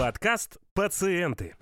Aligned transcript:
Подкаст 0.00 0.56
«Пациенты». 0.72 1.56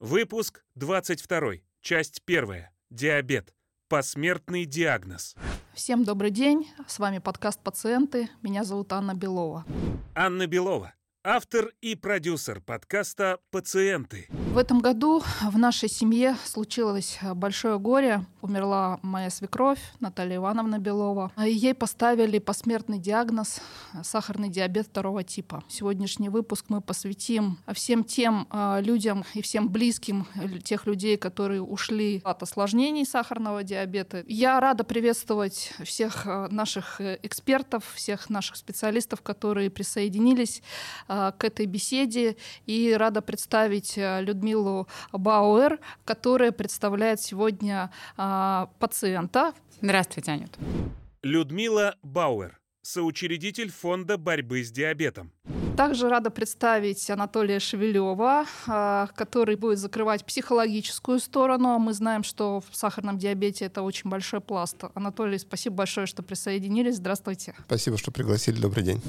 Выпуск 0.00 0.64
22. 0.76 1.56
Часть 1.82 2.22
1. 2.24 2.64
Диабет. 2.88 3.54
Посмертный 3.90 4.64
диагноз. 4.64 5.36
Всем 5.74 6.02
добрый 6.02 6.30
день. 6.30 6.70
С 6.86 6.98
вами 6.98 7.18
подкаст 7.18 7.62
«Пациенты». 7.62 8.30
Меня 8.40 8.64
зовут 8.64 8.94
Анна 8.94 9.12
Белова. 9.12 9.66
Анна 10.14 10.46
Белова. 10.46 10.94
Автор 11.24 11.70
и 11.80 11.94
продюсер 11.94 12.60
подкаста 12.60 13.38
«Пациенты». 13.52 14.26
В 14.28 14.58
этом 14.58 14.80
году 14.80 15.22
в 15.40 15.56
нашей 15.56 15.88
семье 15.88 16.36
случилось 16.44 17.20
большое 17.34 17.78
горе. 17.78 18.26
Умерла 18.40 18.98
моя 19.02 19.30
свекровь 19.30 19.78
Наталья 20.00 20.36
Ивановна 20.36 20.80
Белова. 20.80 21.30
Ей 21.38 21.74
поставили 21.74 22.40
посмертный 22.40 22.98
диагноз 22.98 23.60
сахарный 24.02 24.48
диабет 24.48 24.88
второго 24.88 25.22
типа. 25.22 25.62
Сегодняшний 25.68 26.28
выпуск 26.28 26.66
мы 26.68 26.80
посвятим 26.80 27.56
всем 27.72 28.02
тем 28.02 28.48
а, 28.50 28.80
людям 28.80 29.24
и 29.34 29.42
всем 29.42 29.68
близким 29.68 30.26
тех 30.64 30.86
людей, 30.86 31.16
которые 31.16 31.62
ушли 31.62 32.20
от 32.24 32.42
осложнений 32.42 33.06
сахарного 33.06 33.62
диабета. 33.62 34.24
Я 34.26 34.58
рада 34.58 34.82
приветствовать 34.82 35.72
всех 35.84 36.26
а, 36.26 36.48
наших 36.48 37.00
э, 37.00 37.20
экспертов, 37.22 37.84
всех 37.94 38.28
наших 38.28 38.56
специалистов, 38.56 39.22
которые 39.22 39.70
присоединились 39.70 40.62
к 41.38 41.44
этой 41.44 41.66
беседе. 41.66 42.36
И 42.66 42.92
рада 42.92 43.22
представить 43.22 43.98
а, 43.98 44.20
Людмилу 44.20 44.88
Бауэр, 45.12 45.78
которая 46.04 46.52
представляет 46.52 47.20
сегодня 47.20 47.90
а, 48.16 48.70
пациента. 48.78 49.54
Здравствуйте, 49.80 50.32
Анют. 50.32 50.56
Людмила 51.22 51.96
Бауэр, 52.02 52.58
соучредитель 52.82 53.70
фонда 53.70 54.16
борьбы 54.16 54.64
с 54.64 54.70
диабетом. 54.70 55.32
Также 55.76 56.08
рада 56.08 56.30
представить 56.30 57.08
Анатолия 57.10 57.58
Шевелева, 57.58 58.44
который 59.14 59.56
будет 59.56 59.78
закрывать 59.78 60.24
психологическую 60.24 61.18
сторону. 61.18 61.78
Мы 61.78 61.94
знаем, 61.94 62.24
что 62.24 62.60
в 62.60 62.76
сахарном 62.76 63.18
диабете 63.18 63.64
это 63.64 63.82
очень 63.82 64.10
большой 64.10 64.40
пласт. 64.40 64.76
Анатолий, 64.94 65.38
спасибо 65.38 65.76
большое, 65.76 66.06
что 66.06 66.22
присоединились. 66.22 66.96
Здравствуйте. 66.96 67.54
Спасибо, 67.66 67.96
что 67.96 68.10
пригласили. 68.10 68.60
Добрый 68.60 68.84
день. 68.84 69.00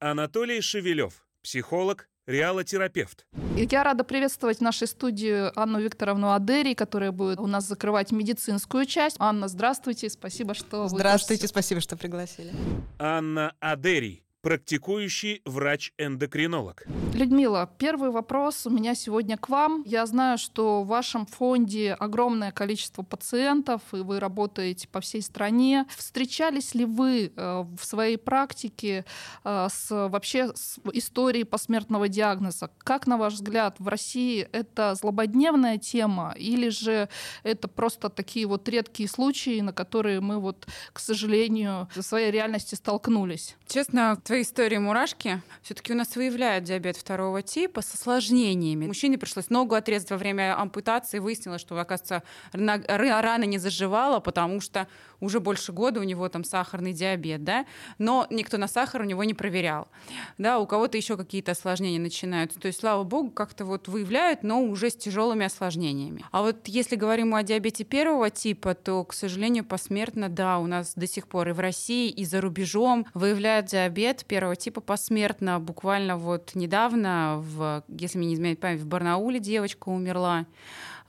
Анатолий 0.00 0.60
Шевелев, 0.62 1.26
психолог, 1.42 2.08
реалотерапевт. 2.26 3.26
Я 3.56 3.82
рада 3.82 4.04
приветствовать 4.04 4.58
в 4.58 4.60
нашей 4.60 4.86
студии 4.86 5.50
Анну 5.58 5.80
Викторовну 5.80 6.32
Адери, 6.32 6.74
которая 6.74 7.10
будет 7.10 7.40
у 7.40 7.46
нас 7.46 7.66
закрывать 7.66 8.12
медицинскую 8.12 8.84
часть. 8.84 9.16
Анна, 9.18 9.48
здравствуйте, 9.48 10.10
спасибо, 10.10 10.54
что 10.54 10.88
Здравствуйте, 10.88 11.42
вы... 11.42 11.48
спасибо, 11.48 11.80
что 11.80 11.96
пригласили. 11.96 12.52
Анна 12.98 13.54
Адери, 13.60 14.22
практикующий 14.40 15.42
врач-эндокринолог. 15.44 16.84
Людмила, 17.14 17.68
первый 17.78 18.10
вопрос 18.10 18.66
у 18.66 18.70
меня 18.70 18.94
сегодня 18.94 19.36
к 19.36 19.48
вам. 19.48 19.82
Я 19.84 20.06
знаю, 20.06 20.38
что 20.38 20.82
в 20.82 20.86
вашем 20.86 21.26
фонде 21.26 21.94
огромное 21.94 22.52
количество 22.52 23.02
пациентов, 23.02 23.82
и 23.92 23.96
вы 23.96 24.20
работаете 24.20 24.86
по 24.88 25.00
всей 25.00 25.22
стране. 25.22 25.86
Встречались 25.96 26.74
ли 26.74 26.84
вы 26.84 27.32
э, 27.34 27.64
в 27.76 27.84
своей 27.84 28.16
практике 28.16 29.04
э, 29.44 29.66
с 29.70 29.88
вообще 29.90 30.52
с 30.54 30.78
историей 30.92 31.44
посмертного 31.44 32.08
диагноза? 32.08 32.70
Как, 32.78 33.06
на 33.06 33.16
ваш 33.16 33.34
взгляд, 33.34 33.76
в 33.80 33.88
России 33.88 34.48
это 34.52 34.94
злободневная 34.94 35.78
тема 35.78 36.34
или 36.36 36.68
же 36.68 37.08
это 37.42 37.66
просто 37.66 38.08
такие 38.08 38.46
вот 38.46 38.68
редкие 38.68 39.08
случаи, 39.08 39.60
на 39.60 39.72
которые 39.72 40.20
мы 40.20 40.38
вот, 40.38 40.68
к 40.92 41.00
сожалению, 41.00 41.88
в 41.94 42.02
своей 42.02 42.30
реальности 42.30 42.76
столкнулись? 42.76 43.56
Честно, 43.66 44.20
твоей 44.28 44.42
истории 44.42 44.76
мурашки. 44.76 45.40
Все-таки 45.62 45.90
у 45.94 45.96
нас 45.96 46.14
выявляют 46.14 46.64
диабет 46.64 46.98
второго 46.98 47.40
типа 47.40 47.80
с 47.80 47.94
осложнениями. 47.94 48.86
Мужчине 48.86 49.16
пришлось 49.16 49.48
ногу 49.48 49.74
отрезать 49.74 50.10
во 50.10 50.18
время 50.18 50.54
ампутации. 50.60 51.18
Выяснилось, 51.18 51.62
что, 51.62 51.80
оказывается, 51.80 52.22
рана 52.52 53.44
не 53.44 53.56
заживала, 53.56 54.20
потому 54.20 54.60
что 54.60 54.86
уже 55.20 55.40
больше 55.40 55.72
года 55.72 56.00
у 56.00 56.02
него 56.02 56.28
там 56.28 56.44
сахарный 56.44 56.92
диабет, 56.92 57.44
да, 57.44 57.66
но 57.98 58.26
никто 58.30 58.58
на 58.58 58.68
сахар 58.68 59.02
у 59.02 59.04
него 59.04 59.24
не 59.24 59.34
проверял. 59.34 59.88
Да, 60.38 60.58
у 60.58 60.66
кого-то 60.66 60.96
еще 60.96 61.16
какие-то 61.16 61.52
осложнения 61.52 62.00
начинаются. 62.00 62.58
То 62.58 62.68
есть, 62.68 62.80
слава 62.80 63.04
богу, 63.04 63.30
как-то 63.30 63.64
вот 63.64 63.88
выявляют, 63.88 64.42
но 64.42 64.62
уже 64.62 64.90
с 64.90 64.96
тяжелыми 64.96 65.46
осложнениями. 65.46 66.24
А 66.30 66.42
вот 66.42 66.68
если 66.68 66.96
говорим 66.96 67.34
о 67.34 67.42
диабете 67.42 67.84
первого 67.84 68.30
типа, 68.30 68.74
то, 68.74 69.04
к 69.04 69.12
сожалению, 69.12 69.64
посмертно, 69.64 70.28
да, 70.28 70.58
у 70.58 70.66
нас 70.66 70.92
до 70.94 71.06
сих 71.06 71.26
пор 71.26 71.48
и 71.48 71.52
в 71.52 71.60
России, 71.60 72.10
и 72.10 72.24
за 72.24 72.40
рубежом 72.40 73.06
выявляют 73.14 73.66
диабет 73.66 74.24
первого 74.26 74.56
типа 74.56 74.80
посмертно. 74.80 75.60
Буквально 75.60 76.16
вот 76.16 76.54
недавно, 76.54 77.36
в, 77.38 77.84
если 77.88 78.18
мне 78.18 78.28
не 78.28 78.34
изменяет 78.34 78.60
память, 78.60 78.80
в 78.80 78.86
Барнауле 78.86 79.40
девочка 79.40 79.88
умерла. 79.88 80.46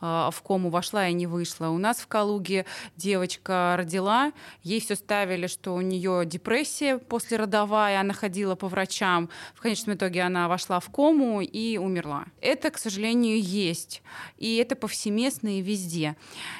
А, 0.01 0.31
в 0.31 0.41
кому 0.41 0.69
вошла 0.69 1.07
и 1.07 1.13
не 1.13 1.27
вышла. 1.27 1.67
У 1.67 1.77
нас 1.77 1.97
в 1.97 2.07
Калуге 2.07 2.65
девочка 2.95 3.75
родила, 3.77 4.31
ей 4.63 4.79
все 4.79 4.95
ставили, 4.95 5.47
что 5.47 5.73
у 5.73 5.81
нее 5.81 6.23
депрессия 6.25 6.97
послеродовая, 6.97 7.99
она 7.99 8.13
ходила 8.13 8.55
по 8.55 8.67
врачам. 8.67 9.29
В 9.53 9.61
конечном 9.61 9.95
итоге 9.95 10.21
она 10.21 10.47
вошла 10.47 10.79
в 10.79 10.89
кому 10.89 11.41
и 11.41 11.77
умерла. 11.77 12.25
Это, 12.39 12.71
к 12.71 12.77
сожалению, 12.77 13.41
есть. 13.41 14.01
И 14.37 14.55
это 14.55 14.75
повсеместно 14.75 15.59
и 15.59 15.61
везде. 15.61 16.15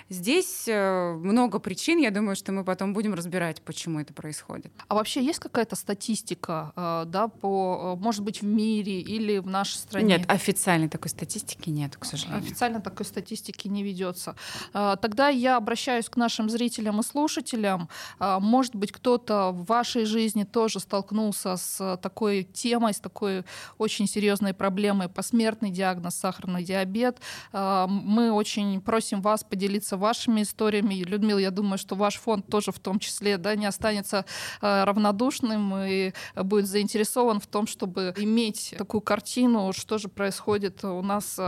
Здесь 0.10 0.66
э, 0.68 1.14
много 1.14 1.60
причин, 1.60 2.00
я 2.00 2.12
думаю, 2.12 2.36
что 2.36 2.52
мы 2.52 2.64
потом 2.66 2.94
будем 2.94 3.14
разбирать, 3.14 3.62
почему 3.62 4.00
это 4.00 4.14
происходит. 4.14 4.72
А 4.88 4.96
вообще 4.96 5.24
есть 5.24 5.40
какая-то 5.40 5.76
статистика, 5.76 6.74
э, 6.76 7.04
да, 7.08 7.30
по, 7.30 7.96
э, 7.98 8.02
может 8.04 8.24
быть, 8.24 8.42
в 8.42 8.46
мире 8.46 9.00
или 9.00 9.38
в 9.38 9.48
нашей 9.48 9.78
стране? 9.78 10.18
Нет, 10.18 10.30
официальной 10.30 10.90
такой 10.90 11.10
статистики 11.10 11.70
нет, 11.70 11.96
к 11.96 12.04
сожалению. 12.04 12.44
Официально 12.44 12.82
такой 12.82 13.06
статистики 13.06 13.29
статистики 13.30 13.68
не 13.68 13.84
ведется. 13.84 14.36
А, 14.74 14.96
тогда 14.96 15.30
я 15.30 15.58
обращаюсь 15.58 16.10
к 16.10 16.18
нашим 16.18 16.50
зрителям 16.50 17.00
и 17.00 17.04
слушателям. 17.04 17.90
А, 18.18 18.40
может 18.40 18.76
быть, 18.76 18.92
кто-то 18.92 19.52
в 19.52 19.66
вашей 19.66 20.06
жизни 20.06 20.46
тоже 20.46 20.80
столкнулся 20.80 21.58
с 21.58 21.98
такой 22.02 22.44
темой, 22.44 22.94
с 22.94 23.00
такой 23.00 23.44
очень 23.78 24.08
серьезной 24.08 24.54
проблемой 24.54 25.10
посмертный 25.10 25.70
диагноз 25.70 26.16
сахарный 26.16 26.64
диабет. 26.64 27.18
А, 27.54 27.88
мы 27.88 28.32
очень 28.32 28.82
просим 28.82 29.22
вас 29.22 29.44
поделиться 29.44 29.96
вашими 29.98 30.42
историями. 30.42 31.04
Людмила, 31.04 31.40
я 31.40 31.52
думаю, 31.52 31.78
что 31.78 31.96
ваш 31.96 32.16
фонд 32.16 32.48
тоже 32.48 32.72
в 32.72 32.80
том 32.80 33.00
числе 33.00 33.38
да, 33.38 33.56
не 33.56 33.68
останется 33.68 34.26
равнодушным 34.62 35.76
и 35.78 36.14
будет 36.36 36.68
заинтересован 36.68 37.40
в 37.40 37.48
том, 37.48 37.68
чтобы 37.68 38.14
иметь 38.18 38.74
такую 38.78 39.02
картину, 39.02 39.72
что 39.74 39.98
же 39.98 40.08
происходит 40.08 40.84
у 40.84 41.02
нас 41.02 41.40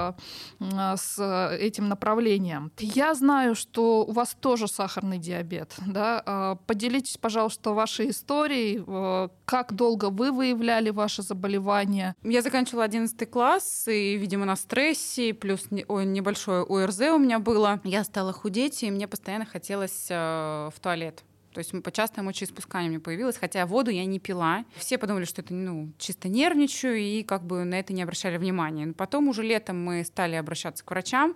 с 0.59 1.58
этим 1.71 1.89
направлением. 1.89 2.71
Я 2.77 3.13
знаю, 3.15 3.55
что 3.55 4.05
у 4.05 4.11
вас 4.11 4.35
тоже 4.39 4.67
сахарный 4.67 5.17
диабет. 5.17 5.73
Да? 5.87 6.21
А, 6.25 6.55
поделитесь, 6.67 7.17
пожалуйста, 7.17 7.71
вашей 7.71 8.09
историей. 8.09 8.83
Э, 8.85 9.29
как 9.45 9.73
долго 9.73 10.09
вы 10.09 10.31
выявляли 10.31 10.89
ваше 10.89 11.21
заболевание? 11.21 12.15
Я 12.23 12.41
заканчивала 12.41 12.83
11 12.83 13.29
класс, 13.29 13.87
и, 13.87 14.17
видимо, 14.17 14.45
на 14.45 14.55
стрессе, 14.55 15.33
плюс 15.33 15.67
небольшое 15.71 16.63
ОРЗ 16.63 17.01
у 17.13 17.17
меня 17.17 17.39
было. 17.39 17.79
Я 17.83 18.03
стала 18.03 18.33
худеть, 18.33 18.83
и 18.83 18.91
мне 18.91 19.07
постоянно 19.07 19.45
хотелось 19.45 20.07
э, 20.09 20.69
в 20.75 20.79
туалет. 20.81 21.23
То 21.53 21.59
есть 21.59 21.72
по 21.84 21.91
частое 21.91 22.23
мочеиспускание 22.23 22.89
мне 22.89 23.00
появилось, 23.00 23.38
хотя 23.38 23.66
воду 23.66 23.91
я 23.91 24.06
не 24.06 24.19
пила. 24.19 24.66
Все 24.75 24.97
подумали, 24.97 25.25
что 25.25 25.41
это 25.41 25.53
ну, 25.53 25.91
чисто 25.97 26.29
нервничаю, 26.29 26.97
и 26.97 27.23
как 27.23 27.44
бы 27.44 27.63
на 27.63 27.79
это 27.79 27.94
не 27.94 28.03
обращали 28.03 28.38
внимания. 28.38 28.85
Но 28.85 28.94
потом 28.94 29.28
уже 29.28 29.44
летом 29.44 29.84
мы 29.84 30.03
стали 30.03 30.35
обращаться 30.35 30.84
к 30.84 30.89
врачам. 30.89 31.35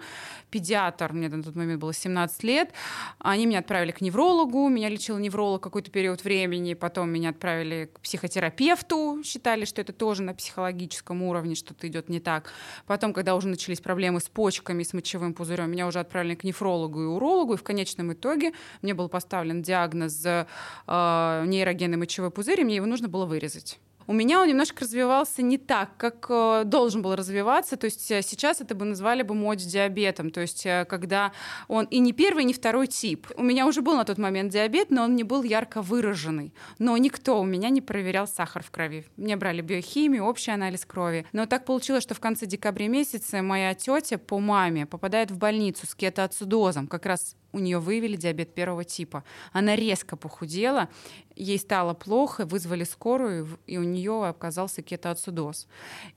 Педиатр, 0.49 1.13
мне 1.13 1.29
на 1.29 1.43
тот 1.43 1.55
момент 1.55 1.81
было 1.81 1.93
17 1.93 2.43
лет, 2.43 2.71
они 3.19 3.45
меня 3.45 3.59
отправили 3.59 3.91
к 3.91 4.01
неврологу, 4.01 4.69
меня 4.69 4.89
лечил 4.89 5.17
невролог 5.17 5.61
какой-то 5.61 5.91
период 5.91 6.23
времени, 6.23 6.73
потом 6.73 7.09
меня 7.09 7.29
отправили 7.29 7.89
к 7.93 7.99
психотерапевту, 7.99 9.21
считали, 9.23 9.65
что 9.65 9.81
это 9.81 9.93
тоже 9.93 10.23
на 10.23 10.33
психологическом 10.33 11.23
уровне 11.23 11.55
что-то 11.55 11.87
идет 11.87 12.09
не 12.09 12.19
так. 12.19 12.51
Потом, 12.85 13.13
когда 13.13 13.35
уже 13.35 13.47
начались 13.47 13.81
проблемы 13.81 14.19
с 14.19 14.29
почками, 14.29 14.83
с 14.83 14.93
мочевым 14.93 15.33
пузырем, 15.33 15.71
меня 15.71 15.87
уже 15.87 15.99
отправили 15.99 16.35
к 16.35 16.43
нефрологу 16.43 17.01
и 17.01 17.05
урологу, 17.05 17.53
и 17.53 17.57
в 17.57 17.63
конечном 17.63 18.13
итоге 18.13 18.53
мне 18.81 18.93
был 18.93 19.09
поставлен 19.09 19.61
диагноз 19.61 20.04
диагноз 20.07 20.47
э, 20.87 21.45
нейрогенный 21.45 21.97
мочевой 21.97 22.31
пузырь, 22.31 22.61
и 22.61 22.63
мне 22.63 22.75
его 22.75 22.85
нужно 22.85 23.07
было 23.07 23.25
вырезать. 23.25 23.79
У 24.07 24.13
меня 24.13 24.41
он 24.41 24.47
немножко 24.47 24.81
развивался 24.81 25.41
не 25.41 25.57
так, 25.57 25.97
как 25.97 26.27
э, 26.29 26.63
должен 26.65 27.01
был 27.01 27.15
развиваться. 27.15 27.75
То 27.75 27.85
есть 27.85 28.11
э, 28.11 28.21
сейчас 28.21 28.61
это 28.61 28.75
бы 28.75 28.85
назвали 28.85 29.23
бы 29.23 29.33
мочь 29.33 29.63
диабетом. 29.63 30.29
То 30.29 30.41
есть 30.41 30.65
э, 30.65 30.85
когда 30.85 31.31
он 31.67 31.85
и 31.85 31.99
не 31.99 32.13
первый, 32.13 32.43
и 32.43 32.47
не 32.47 32.53
второй 32.53 32.87
тип. 32.87 33.27
У 33.35 33.43
меня 33.43 33.65
уже 33.65 33.81
был 33.81 33.95
на 33.95 34.05
тот 34.05 34.17
момент 34.17 34.51
диабет, 34.51 34.91
но 34.91 35.03
он 35.03 35.15
не 35.15 35.23
был 35.23 35.43
ярко 35.43 35.81
выраженный. 35.81 36.53
Но 36.77 36.95
никто 36.97 37.39
у 37.39 37.45
меня 37.45 37.69
не 37.69 37.81
проверял 37.81 38.27
сахар 38.27 38.63
в 38.63 38.69
крови. 38.69 39.05
Мне 39.17 39.37
брали 39.37 39.61
биохимию, 39.61 40.25
общий 40.25 40.51
анализ 40.51 40.85
крови. 40.85 41.25
Но 41.33 41.45
так 41.47 41.65
получилось, 41.65 42.03
что 42.03 42.13
в 42.13 42.19
конце 42.19 42.45
декабря 42.45 42.87
месяца 42.87 43.41
моя 43.41 43.73
тетя 43.73 44.17
по 44.17 44.39
маме 44.39 44.85
попадает 44.85 45.31
в 45.31 45.37
больницу 45.37 45.87
с 45.87 45.95
кетоацидозом. 45.95 46.87
Как 46.87 47.05
раз 47.05 47.35
у 47.55 47.59
нее 47.59 47.79
выявили 47.79 48.17
диабет 48.17 48.53
первого 48.53 48.83
типа. 48.83 49.23
Она 49.53 49.77
резко 49.77 50.17
похудела, 50.17 50.89
ей 51.35 51.57
стало 51.57 51.93
плохо, 51.93 52.45
вызвали 52.45 52.83
скорую, 52.83 53.47
и 53.65 53.77
у 53.77 53.83
нее 53.83 53.94
оказался 54.23 54.81
кетоацидоз. 54.81 55.67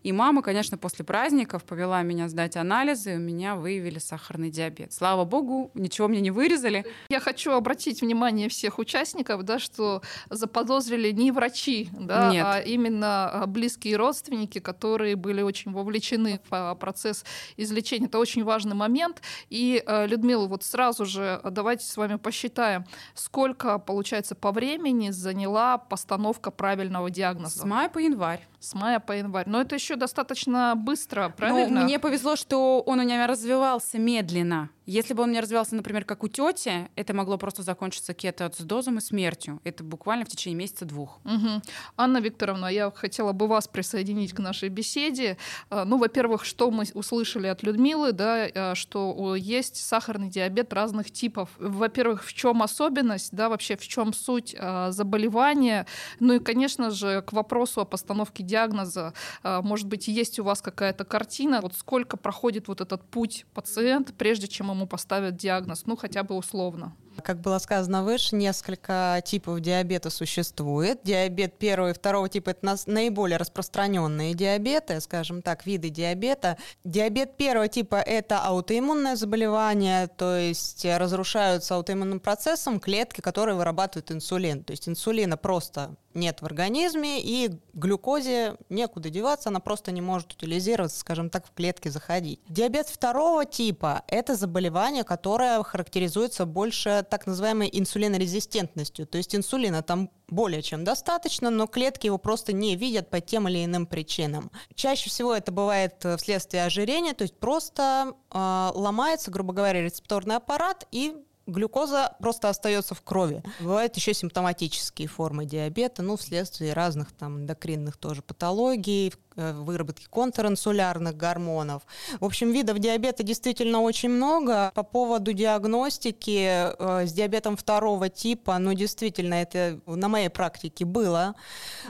И 0.03 0.13
мама, 0.13 0.43
конечно, 0.43 0.79
после 0.79 1.05
праздников 1.05 1.65
повела 1.65 2.03
меня 2.03 2.29
сдать 2.29 2.57
анализы, 2.57 3.15
и 3.15 3.17
у 3.17 3.21
меня 3.21 3.57
выявили 3.57 3.99
сахарный 3.99 4.51
диабет. 4.51 4.93
Слава 4.93 5.25
богу, 5.25 5.71
ничего 5.75 6.09
мне 6.09 6.21
не 6.21 6.31
вырезали. 6.31 6.85
Я 7.09 7.21
хочу 7.21 7.53
обратить 7.53 8.01
внимание 8.01 8.49
всех 8.49 8.79
участников, 8.79 9.43
да, 9.43 9.59
что 9.59 10.03
заподозрили 10.31 11.11
не 11.13 11.33
врачи, 11.33 11.89
да, 11.93 12.31
Нет. 12.31 12.47
а 12.47 12.61
именно 12.61 13.31
а, 13.31 13.47
близкие 13.47 13.97
родственники, 13.97 14.59
которые 14.59 15.17
были 15.17 15.43
очень 15.43 15.73
вовлечены 15.73 16.41
в 16.49 16.55
а, 16.55 16.75
процесс 16.75 17.25
излечения. 17.57 18.09
Это 18.09 18.19
очень 18.19 18.45
важный 18.45 18.75
момент. 18.75 19.23
И, 19.51 19.83
э, 19.85 20.07
Людмила, 20.07 20.47
вот 20.47 20.65
сразу 20.65 21.05
же 21.05 21.41
давайте 21.45 21.85
с 21.85 21.97
вами 21.97 22.17
посчитаем, 22.17 22.85
сколько, 23.15 23.79
получается, 23.79 24.35
по 24.35 24.53
времени 24.53 25.11
заняла 25.11 25.79
постановка 25.79 26.51
правильного 26.51 27.11
диагноза. 27.11 27.67
meg 27.69 27.93
på 27.93 28.03
Ynvar. 28.03 28.43
С 28.61 28.75
мая 28.75 28.99
по 28.99 29.13
январь. 29.13 29.45
Но 29.49 29.61
это 29.61 29.77
еще 29.77 29.95
достаточно 29.97 30.75
быстро, 30.77 31.25
Но 31.29 31.31
правильно? 31.31 31.83
мне 31.85 31.99
повезло, 31.99 32.35
что 32.37 32.81
он 32.81 32.99
у 32.99 33.03
меня 33.05 33.27
развивался 33.27 33.99
медленно. 33.99 34.71
Если 34.85 35.13
бы 35.13 35.23
он 35.23 35.33
не 35.33 35.41
развивался, 35.41 35.75
например, 35.77 36.05
как 36.07 36.25
у 36.25 36.29
тети, 36.29 36.89
это 36.97 37.13
могло 37.13 37.37
просто 37.37 37.63
закончиться 37.63 38.15
кетоацидозом 38.15 38.97
и 38.97 39.01
смертью. 39.03 39.61
Это 39.63 39.85
буквально 39.85 40.25
в 40.25 40.29
течение 40.29 40.57
месяца-двух. 40.59 41.21
Мгм. 41.25 41.63
Анна 41.99 42.19
Викторовна, 42.19 42.67
я 42.69 42.91
хотела 42.91 43.33
бы 43.33 43.47
вас 43.49 43.69
присоединить 43.69 44.33
к 44.33 44.39
нашей 44.39 44.71
беседе. 44.71 45.37
Э, 45.71 45.85
Ну, 45.85 45.99
во-первых, 45.99 46.45
что 46.47 46.71
мы 46.71 46.85
услышали 46.95 47.49
от 47.49 47.63
Людмилы, 47.63 48.13
да, 48.13 48.47
э, 48.49 48.75
что 48.75 49.37
есть 49.37 49.77
сахарный 49.77 50.31
диабет 50.31 50.73
разных 50.73 51.11
типов. 51.11 51.51
Во-первых, 51.59 52.25
в 52.25 52.33
чем 52.33 52.63
особенность, 52.63 53.33
да, 53.33 53.51
вообще 53.51 53.77
в 53.77 53.87
чем 53.87 54.15
суть 54.15 54.57
э, 54.59 54.91
заболевания. 54.91 55.87
Ну 56.19 56.33
и, 56.35 56.39
конечно 56.39 56.91
же, 56.91 57.21
к 57.23 57.35
вопросу 57.35 57.83
о 57.83 57.85
постановке 57.85 58.43
диагноза, 58.49 59.13
э, 59.45 59.61
может 59.63 59.87
быть, 59.87 60.09
есть 60.09 60.41
у 60.41 60.45
вас 60.45 60.61
какая-то 60.61 61.05
картина, 61.05 61.61
вот 61.61 61.75
сколько 61.75 62.17
проходит 62.17 62.67
вот 62.67 62.81
этот 62.81 63.05
путь 63.05 63.47
пациент, 63.55 64.15
прежде 64.19 64.49
чем 64.49 64.71
ему 64.71 64.87
поставят 64.87 65.37
диагноз, 65.37 65.87
ну 65.87 65.97
хотя 65.97 66.25
бы 66.25 66.35
условно. 66.35 66.97
Как 67.23 67.41
было 67.41 67.59
сказано 67.59 68.05
выше, 68.05 68.37
несколько 68.37 69.23
типов 69.25 69.61
диабета 69.61 70.11
существует. 70.11 71.01
Диабет 71.05 71.59
первого 71.59 71.91
и 71.91 71.93
второго 71.93 72.29
типа– 72.29 72.51
это 72.51 72.77
наиболее 72.87 73.37
распространенные 73.37 74.35
диабеты, 74.35 75.01
скажем 75.01 75.43
так, 75.43 75.67
виды 75.67 75.91
диабета. 75.91 76.57
Диабет 76.85 77.37
первого 77.37 77.69
типа– 77.69 77.97
это 78.07 78.41
аутоиммунное 78.41 79.17
заболевание, 79.17 80.07
то 80.09 80.37
есть 80.37 80.85
разрушаются 80.85 81.75
аутоиммунным 81.75 82.21
процессом 82.21 82.81
клетки, 82.81 83.21
которые 83.21 83.57
вырабатывают 83.57 84.11
инсулин. 84.11 84.65
То 84.65 84.71
есть 84.71 84.89
инсулина 84.89 85.37
просто 85.37 85.97
нет 86.15 86.41
в 86.41 86.47
организме, 86.47 87.21
и 87.21 87.51
глюкозе 87.75 88.57
некуда 88.71 89.09
деваться, 89.09 89.51
она 89.51 89.61
просто 89.61 89.93
не 89.93 90.01
может 90.01 90.33
утилизироваться, 90.33 90.99
скажем 90.99 91.31
так, 91.31 91.47
в 91.47 91.53
клетки 91.53 91.89
заходить. 91.89 92.41
Диабет 92.49 92.89
второго 92.89 93.45
типа– 93.45 94.03
это 94.09 94.35
заболевание, 94.35 95.05
которое 95.05 95.63
характеризуется 95.63 96.45
больше 96.47 97.05
так 97.09 97.27
называемой 97.27 97.71
инсулинорезистентностью. 97.73 99.07
То 99.07 99.19
есть 99.19 99.35
инсулина 99.35 99.83
там 99.83 100.11
более 100.29 100.63
чем 100.63 100.85
достаточно, 100.85 101.51
но 101.51 101.67
клетки 101.67 102.07
его 102.07 102.19
просто 102.19 102.53
не 102.53 102.77
видят 102.77 103.11
по 103.11 103.21
тем 103.21 103.49
или 103.49 103.65
иным 103.65 103.87
причинам. 103.87 104.51
Чаще 104.75 105.09
всего 105.09 105.35
это 105.35 105.53
бывает 105.53 106.05
э, 106.05 106.17
вследствие 106.17 106.65
ожирения, 106.65 107.15
то 107.15 107.23
есть 107.23 107.39
просто 107.39 108.15
э, 108.31 108.71
ломается, 108.75 109.31
грубо 109.31 109.53
говоря, 109.53 109.83
рецепторный 109.83 110.37
аппарат 110.37 110.87
и 110.91 111.17
глюкоза 111.49 112.15
просто 112.21 112.49
остается 112.49 112.95
в 112.95 113.03
крови. 113.03 113.43
Бывают 113.61 113.97
еще 113.97 114.15
симптоматические 114.15 115.09
формы 115.09 115.47
диабета, 115.47 116.03
ну, 116.03 116.17
вследствие 116.17 116.73
разных 116.73 117.13
там 117.13 117.39
эндокринных 117.39 117.97
тоже 117.97 118.23
патологий, 118.23 119.13
э, 119.37 119.53
выработки 119.53 120.07
контринсулярных 120.11 121.17
гормонов. 121.17 121.83
В 122.21 122.25
общем, 122.25 122.53
видов 122.53 122.79
диабета 122.79 123.23
действительно 123.23 123.81
очень 123.81 124.11
много. 124.11 124.71
По 124.75 124.83
поводу 124.83 125.33
диагностики 125.33 126.73
э, 126.79 127.07
с 127.07 127.13
диабетом 127.13 127.57
второго 127.57 128.09
типа, 128.09 128.59
ну, 128.59 128.75
действительно, 128.75 129.35
это 129.35 129.81
на 129.87 130.09
моей 130.09 130.29
практике 130.29 130.85
было 130.85 131.35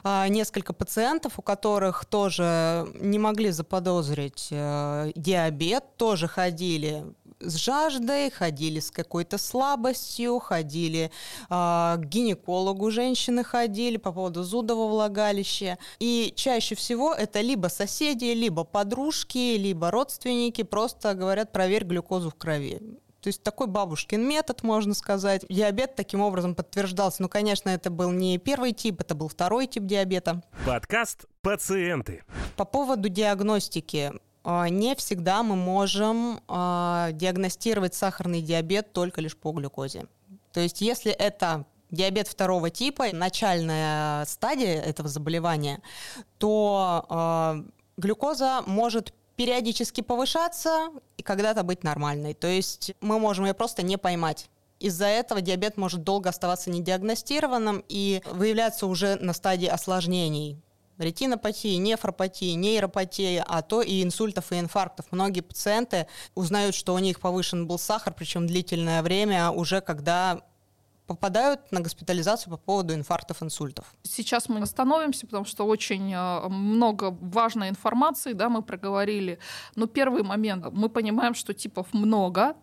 а, 0.04 0.28
несколько 0.28 0.72
пациентов, 0.72 1.38
у 1.38 1.42
которых 1.42 2.04
тоже 2.04 2.88
не 2.94 3.18
могли 3.18 3.50
заподозрить 3.50 4.48
э, 4.50 5.12
диабет, 5.16 5.96
тоже 5.96 6.28
ходили 6.28 7.04
с 7.40 7.56
жаждой, 7.56 8.30
ходили 8.30 8.80
с 8.80 8.90
какой-то 8.90 9.38
слабостью, 9.38 10.38
ходили 10.38 11.10
а, 11.48 11.96
к 11.96 12.04
гинекологу 12.04 12.90
женщины 12.90 13.44
ходили 13.44 13.96
по 13.96 14.12
поводу 14.12 14.42
зуда 14.42 14.74
во 14.74 14.88
влагалище. 14.88 15.78
И 15.98 16.32
чаще 16.36 16.74
всего 16.74 17.14
это 17.14 17.40
либо 17.40 17.68
соседи, 17.68 18.26
либо 18.26 18.64
подружки, 18.64 19.56
либо 19.56 19.90
родственники 19.90 20.62
просто 20.62 21.14
говорят, 21.14 21.52
проверь 21.52 21.84
глюкозу 21.84 22.30
в 22.30 22.34
крови. 22.34 22.80
То 23.20 23.28
есть 23.28 23.42
такой 23.42 23.66
бабушкин 23.66 24.26
метод, 24.26 24.62
можно 24.62 24.94
сказать. 24.94 25.44
Диабет 25.48 25.96
таким 25.96 26.20
образом 26.20 26.54
подтверждался. 26.54 27.22
Ну, 27.22 27.28
конечно, 27.28 27.68
это 27.68 27.90
был 27.90 28.12
не 28.12 28.38
первый 28.38 28.72
тип, 28.72 29.00
это 29.00 29.14
был 29.14 29.28
второй 29.28 29.66
тип 29.66 29.84
диабета. 29.84 30.42
Подкаст 30.64 31.26
«Пациенты». 31.42 32.22
По 32.56 32.64
поводу 32.64 33.08
диагностики. 33.08 34.12
А, 34.50 34.70
Не 34.70 34.94
всегда 34.94 35.42
мы 35.42 35.56
можем 35.56 36.40
а, 36.48 37.10
диагностировать 37.12 37.94
сахарный 37.94 38.40
диабет 38.40 38.94
только 38.94 39.20
лишь 39.20 39.36
по 39.36 39.52
глюкозе. 39.52 40.06
То 40.54 40.60
есть 40.60 40.80
если 40.80 41.12
это 41.12 41.66
диабет 41.90 42.28
второго 42.28 42.70
типа, 42.70 43.08
начальная 43.12 44.24
стадия 44.24 44.80
этого 44.80 45.06
заболевания, 45.10 45.82
то 46.38 47.04
а, 47.10 47.62
глюкоза 47.98 48.62
может 48.66 49.12
периодически 49.36 50.00
повышаться 50.00 50.92
и 51.18 51.22
когда-то 51.22 51.62
быть 51.62 51.84
нормальной. 51.84 52.32
То 52.32 52.46
есть 52.46 52.92
мы 53.02 53.18
можем 53.18 53.44
ее 53.44 53.52
просто 53.52 53.82
не 53.82 53.98
поймать. 53.98 54.48
Из-за 54.80 55.08
этого 55.08 55.42
диабет 55.42 55.76
может 55.76 56.04
долго 56.04 56.30
оставаться 56.30 56.70
недиагностированным 56.70 57.84
и 57.86 58.22
выявляться 58.24 58.86
уже 58.86 59.16
на 59.16 59.34
стадии 59.34 59.68
осложнений 59.68 60.56
ретинопатии, 60.98 61.76
нефропатии, 61.76 62.52
нейропатии, 62.52 63.42
а 63.46 63.62
то 63.62 63.82
и 63.82 64.02
инсультов 64.02 64.52
и 64.52 64.58
инфарктов. 64.58 65.06
Многие 65.10 65.40
пациенты 65.40 66.06
узнают, 66.34 66.74
что 66.74 66.94
у 66.94 66.98
них 66.98 67.20
повышен 67.20 67.66
был 67.66 67.78
сахар, 67.78 68.12
причем 68.12 68.46
длительное 68.46 69.02
время, 69.02 69.50
уже 69.50 69.80
когда 69.80 70.42
попадают 71.08 71.72
на 71.72 71.80
госпитализацию 71.80 72.50
по 72.50 72.58
поводу 72.58 72.94
инфарктов, 72.94 73.42
инсультов. 73.42 73.86
Сейчас 74.02 74.48
мы 74.50 74.60
остановимся, 74.60 75.26
потому 75.26 75.46
что 75.46 75.64
очень 75.66 76.12
э, 76.12 76.48
много 76.48 77.16
важной 77.20 77.70
информации, 77.70 78.34
да, 78.34 78.50
мы 78.50 78.62
проговорили. 78.62 79.38
Но 79.74 79.86
первый 79.86 80.22
момент, 80.22 80.66
мы 80.70 80.90
понимаем, 80.90 81.34
что 81.34 81.54
типов 81.54 81.86
много, 81.94 82.54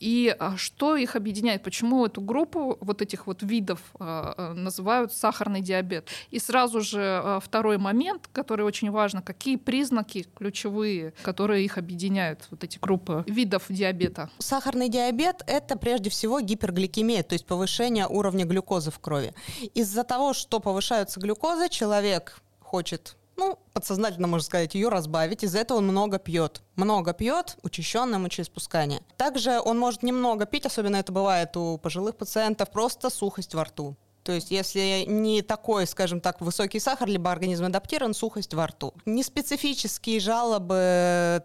и 0.00 0.36
э, 0.38 0.56
что 0.56 0.96
их 0.96 1.14
объединяет, 1.14 1.62
почему 1.62 2.04
эту 2.04 2.20
группу 2.20 2.76
вот 2.80 3.00
этих 3.00 3.28
вот 3.28 3.44
видов 3.44 3.80
э, 4.00 4.54
называют 4.56 5.12
сахарный 5.12 5.60
диабет. 5.60 6.08
И 6.32 6.40
сразу 6.40 6.80
же 6.80 7.40
второй 7.44 7.78
момент, 7.78 8.28
который 8.32 8.66
очень 8.66 8.90
важно, 8.90 9.22
какие 9.22 9.56
признаки 9.56 10.26
ключевые, 10.34 11.12
которые 11.22 11.64
их 11.64 11.78
объединяют, 11.78 12.48
вот 12.50 12.64
эти 12.64 12.78
группы 12.80 13.22
видов 13.28 13.66
диабета. 13.68 14.30
Сахарный 14.38 14.88
диабет– 14.88 15.44
это 15.46 15.78
прежде 15.78 16.10
всего 16.10 16.40
гипергликемия, 16.40 17.22
то 17.22 17.34
есть 17.34 17.46
повышение 17.46 17.83
уровня 18.08 18.44
глюкозы 18.44 18.90
в 18.90 18.98
крови. 18.98 19.34
Из-за 19.74 20.04
того, 20.04 20.32
что 20.32 20.60
повышаются 20.60 21.20
глюкозы, 21.20 21.68
человек 21.68 22.40
хочет 22.60 23.16
ну, 23.36 23.58
подсознательно, 23.72 24.28
можно 24.28 24.44
сказать, 24.44 24.74
ее 24.74 24.88
разбавить. 24.88 25.42
Из-за 25.42 25.58
этого 25.58 25.78
он 25.78 25.88
много 25.88 26.18
пьет. 26.18 26.62
Много 26.76 27.12
пьет, 27.12 27.56
учащенное 27.62 28.18
мочеиспускание. 28.18 29.02
Также 29.16 29.60
он 29.60 29.78
может 29.78 30.02
немного 30.02 30.46
пить, 30.46 30.66
особенно 30.66 30.96
это 30.96 31.12
бывает 31.12 31.56
у 31.56 31.78
пожилых 31.78 32.16
пациентов, 32.16 32.70
просто 32.70 33.10
сухость 33.10 33.54
во 33.54 33.64
рту. 33.64 33.96
То 34.22 34.32
есть, 34.32 34.50
если 34.50 35.04
не 35.06 35.42
такой, 35.42 35.86
скажем 35.86 36.20
так, 36.20 36.40
высокий 36.40 36.80
сахар, 36.80 37.06
либо 37.08 37.30
организм 37.30 37.66
адаптирован, 37.66 38.14
сухость 38.14 38.54
во 38.54 38.66
рту. 38.68 38.94
Неспецифические 39.04 40.18
жалобы 40.18 41.44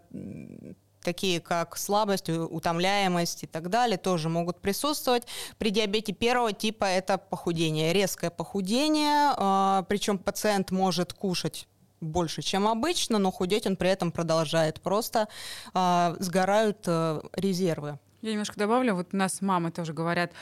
такие 1.02 1.40
как 1.40 1.76
слабость, 1.76 2.28
утомляемость 2.28 3.44
и 3.44 3.46
так 3.46 3.70
далее, 3.70 3.98
тоже 3.98 4.28
могут 4.28 4.60
присутствовать. 4.60 5.26
При 5.58 5.70
диабете 5.70 6.12
первого 6.12 6.52
типа 6.52 6.84
это 6.84 7.18
похудение, 7.18 7.92
резкое 7.92 8.30
похудение, 8.30 9.34
а, 9.36 9.84
причем 9.88 10.18
пациент 10.18 10.70
может 10.70 11.12
кушать 11.12 11.66
больше, 12.00 12.42
чем 12.42 12.66
обычно, 12.66 13.18
но 13.18 13.30
худеть 13.30 13.66
он 13.66 13.76
при 13.76 13.90
этом 13.90 14.10
продолжает. 14.10 14.80
Просто 14.80 15.28
а, 15.74 16.16
сгорают 16.18 16.84
а, 16.86 17.22
резервы. 17.34 17.98
Я 18.22 18.32
немножко 18.32 18.58
добавлю, 18.58 18.94
вот 18.94 19.08
у 19.12 19.16
нас 19.16 19.40
мамы 19.40 19.70
тоже 19.70 19.92
говорят, 19.92 20.32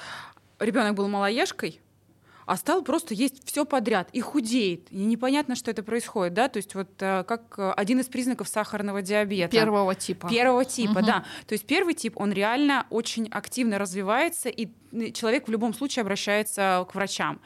ребенок 0.59 0.95
был 0.95 1.09
малоежкой, 1.09 1.81
а 2.49 2.57
стал 2.57 2.83
просто 2.83 3.13
есть 3.13 3.47
все 3.47 3.67
подряд 3.67 4.09
и 4.15 4.23
худеет. 4.23 4.91
И 4.91 4.97
непонятно, 4.97 5.55
что 5.55 5.71
это 5.71 5.83
происходит, 5.83 6.33
да, 6.33 6.49
то 6.49 6.57
есть 6.57 6.75
вот 6.75 6.89
э, 7.01 7.23
как 7.25 7.59
э, 7.59 7.73
один 7.77 8.01
из 8.01 8.07
признаков 8.07 8.49
сахарного 8.49 9.03
диабета. 9.03 9.51
Первого 9.51 9.95
типа. 9.95 10.29
Первого 10.31 10.65
типа, 10.65 10.99
угу. 10.99 11.07
да. 11.07 11.25
То 11.47 11.53
есть 11.53 11.67
первый 11.67 11.93
тип, 11.93 12.15
он 12.17 12.33
реально 12.33 12.87
очень 12.89 13.29
активно 13.29 13.79
развивается, 13.79 14.49
и 14.49 14.69
человек 15.13 15.49
в 15.49 15.51
любом 15.51 15.75
случае 15.75 16.03
обращается 16.03 16.87
к 16.89 16.95
врачам. 16.95 17.41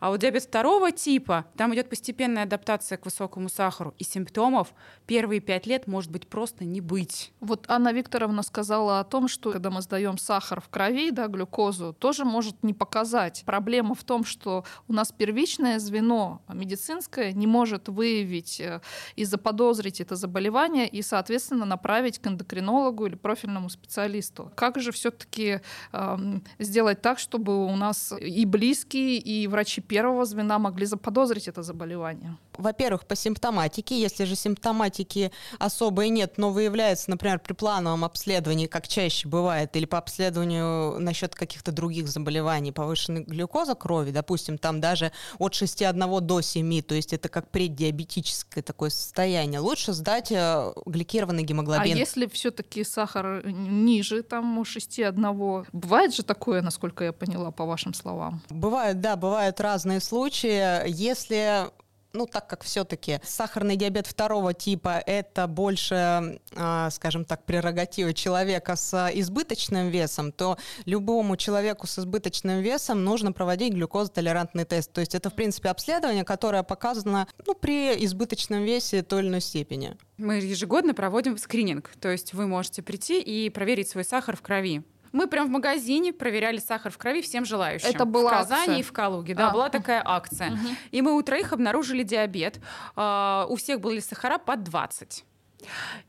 А 0.00 0.10
вот 0.10 0.20
диабет 0.20 0.44
второго 0.44 0.92
типа, 0.92 1.46
там 1.56 1.74
идет 1.74 1.88
постепенная 1.88 2.44
адаптация 2.44 2.98
к 2.98 3.04
высокому 3.04 3.48
сахару, 3.48 3.94
и 3.98 4.04
симптомов 4.04 4.74
первые 5.06 5.40
пять 5.40 5.66
лет 5.66 5.86
может 5.86 6.10
быть 6.10 6.26
просто 6.26 6.64
не 6.64 6.80
быть. 6.80 7.32
Вот 7.40 7.64
Анна 7.68 7.92
Викторовна 7.92 8.42
сказала 8.42 9.00
о 9.00 9.04
том, 9.04 9.28
что 9.28 9.52
когда 9.52 9.70
мы 9.70 9.82
сдаем 9.82 10.18
сахар 10.18 10.60
в 10.60 10.68
крови, 10.68 11.10
да, 11.10 11.28
глюкозу, 11.28 11.92
тоже 11.92 12.24
может 12.24 12.62
не 12.62 12.74
показать. 12.74 13.42
Проблема 13.46 13.94
в 13.94 14.04
том, 14.04 14.24
что 14.24 14.64
у 14.86 14.92
нас 14.92 15.12
первичное 15.12 15.78
звено 15.78 16.42
медицинское 16.48 17.32
не 17.32 17.46
может 17.46 17.88
выявить 17.88 18.60
э, 18.60 18.80
и 19.16 19.24
заподозрить 19.24 20.00
это 20.00 20.16
заболевание 20.16 20.88
и, 20.88 21.02
соответственно, 21.02 21.64
направить 21.64 22.18
к 22.18 22.26
эндокринологу 22.26 23.06
или 23.06 23.14
профильному 23.14 23.70
специалисту. 23.70 24.52
Как 24.54 24.80
же 24.80 24.92
все-таки 24.92 25.60
э, 25.92 26.16
сделать 26.58 26.87
сделать 26.88 27.02
так, 27.02 27.18
чтобы 27.18 27.66
у 27.66 27.76
нас 27.76 28.12
и 28.18 28.46
близкие, 28.46 29.18
и 29.18 29.46
врачи 29.46 29.80
первого 29.80 30.24
звена 30.24 30.58
могли 30.58 30.86
заподозрить 30.86 31.48
это 31.48 31.62
заболевание? 31.62 32.36
Во-первых, 32.58 33.06
по 33.06 33.14
симптоматике. 33.14 34.00
Если 34.00 34.24
же 34.24 34.34
симптоматики 34.34 35.30
особой 35.58 36.08
нет, 36.08 36.38
но 36.38 36.50
выявляется, 36.50 37.10
например, 37.10 37.38
при 37.38 37.52
плановом 37.52 38.04
обследовании, 38.04 38.66
как 38.66 38.88
чаще 38.88 39.28
бывает, 39.28 39.76
или 39.76 39.86
по 39.86 39.98
обследованию 39.98 40.98
насчет 40.98 41.34
каких-то 41.34 41.72
других 41.72 42.08
заболеваний, 42.08 42.72
повышенной 42.72 43.24
глюкоза 43.24 43.74
крови, 43.74 44.10
допустим, 44.10 44.58
там 44.58 44.80
даже 44.80 45.12
от 45.38 45.52
6,1 45.52 46.20
до 46.20 46.40
7, 46.40 46.82
то 46.82 46.94
есть 46.94 47.12
это 47.12 47.28
как 47.28 47.50
преддиабетическое 47.50 48.64
такое 48.64 48.90
состояние, 48.90 49.60
лучше 49.60 49.92
сдать 49.92 50.32
э, 50.32 50.72
гликированный 50.86 51.44
гемоглобин. 51.44 51.94
А 51.94 51.98
если 51.98 52.26
все-таки 52.26 52.84
сахар 52.84 53.46
ниже 53.46 54.22
там 54.22 54.62
6,1, 54.62 55.66
бывает 55.72 56.14
же 56.14 56.22
такое, 56.22 56.62
насколько 56.62 56.77
насколько 56.78 57.04
я 57.04 57.12
поняла 57.12 57.50
по 57.50 57.64
вашим 57.64 57.92
словам. 57.92 58.40
Бывают, 58.50 59.00
да, 59.00 59.16
бывают 59.16 59.60
разные 59.60 60.00
случаи. 60.00 60.88
Если 60.88 61.68
ну, 62.12 62.26
так 62.26 62.48
как 62.48 62.62
все-таки 62.62 63.20
сахарный 63.22 63.76
диабет 63.76 64.06
второго 64.06 64.54
типа 64.54 65.02
это 65.06 65.46
больше, 65.46 66.40
э, 66.52 66.88
скажем 66.90 67.24
так, 67.24 67.44
прерогатива 67.44 68.14
человека 68.14 68.76
с 68.76 69.10
избыточным 69.14 69.88
весом, 69.90 70.32
то 70.32 70.56
любому 70.86 71.36
человеку 71.36 71.86
с 71.86 71.98
избыточным 71.98 72.60
весом 72.60 73.04
нужно 73.04 73.32
проводить 73.32 73.74
глюкозотолерантный 73.74 74.64
тест. 74.64 74.92
То 74.92 75.00
есть 75.00 75.14
это, 75.14 75.30
в 75.30 75.34
принципе, 75.34 75.68
обследование, 75.68 76.24
которое 76.24 76.62
показано 76.62 77.26
ну, 77.46 77.54
при 77.54 78.04
избыточном 78.04 78.62
весе 78.62 79.02
той 79.02 79.20
или 79.20 79.28
иной 79.28 79.40
степени. 79.40 79.96
Мы 80.16 80.36
ежегодно 80.36 80.94
проводим 80.94 81.36
скрининг, 81.36 81.90
то 82.00 82.08
есть 82.08 82.32
вы 82.34 82.46
можете 82.46 82.82
прийти 82.82 83.20
и 83.20 83.50
проверить 83.50 83.90
свой 83.90 84.04
сахар 84.04 84.36
в 84.36 84.42
крови. 84.42 84.82
Мы 85.12 85.26
прям 85.26 85.46
в 85.46 85.50
магазине 85.50 86.12
проверяли 86.12 86.58
сахар 86.58 86.92
в 86.92 86.98
крови 86.98 87.22
всем 87.22 87.44
желающим. 87.44 87.88
Это 87.88 88.04
была 88.04 88.30
в 88.30 88.34
Казани 88.34 88.60
акция. 88.60 88.78
и 88.78 88.82
в 88.82 88.92
Калуге. 88.92 89.34
Да, 89.34 89.48
а. 89.48 89.52
была 89.52 89.68
такая 89.68 90.02
акция. 90.04 90.52
Угу. 90.52 90.68
И 90.90 91.02
мы 91.02 91.16
у 91.16 91.22
троих 91.22 91.52
обнаружили 91.52 92.02
диабет. 92.02 92.60
Uh, 92.96 93.46
у 93.48 93.56
всех 93.56 93.80
были 93.80 94.00
сахара 94.00 94.38
под 94.38 94.62
20. 94.64 95.24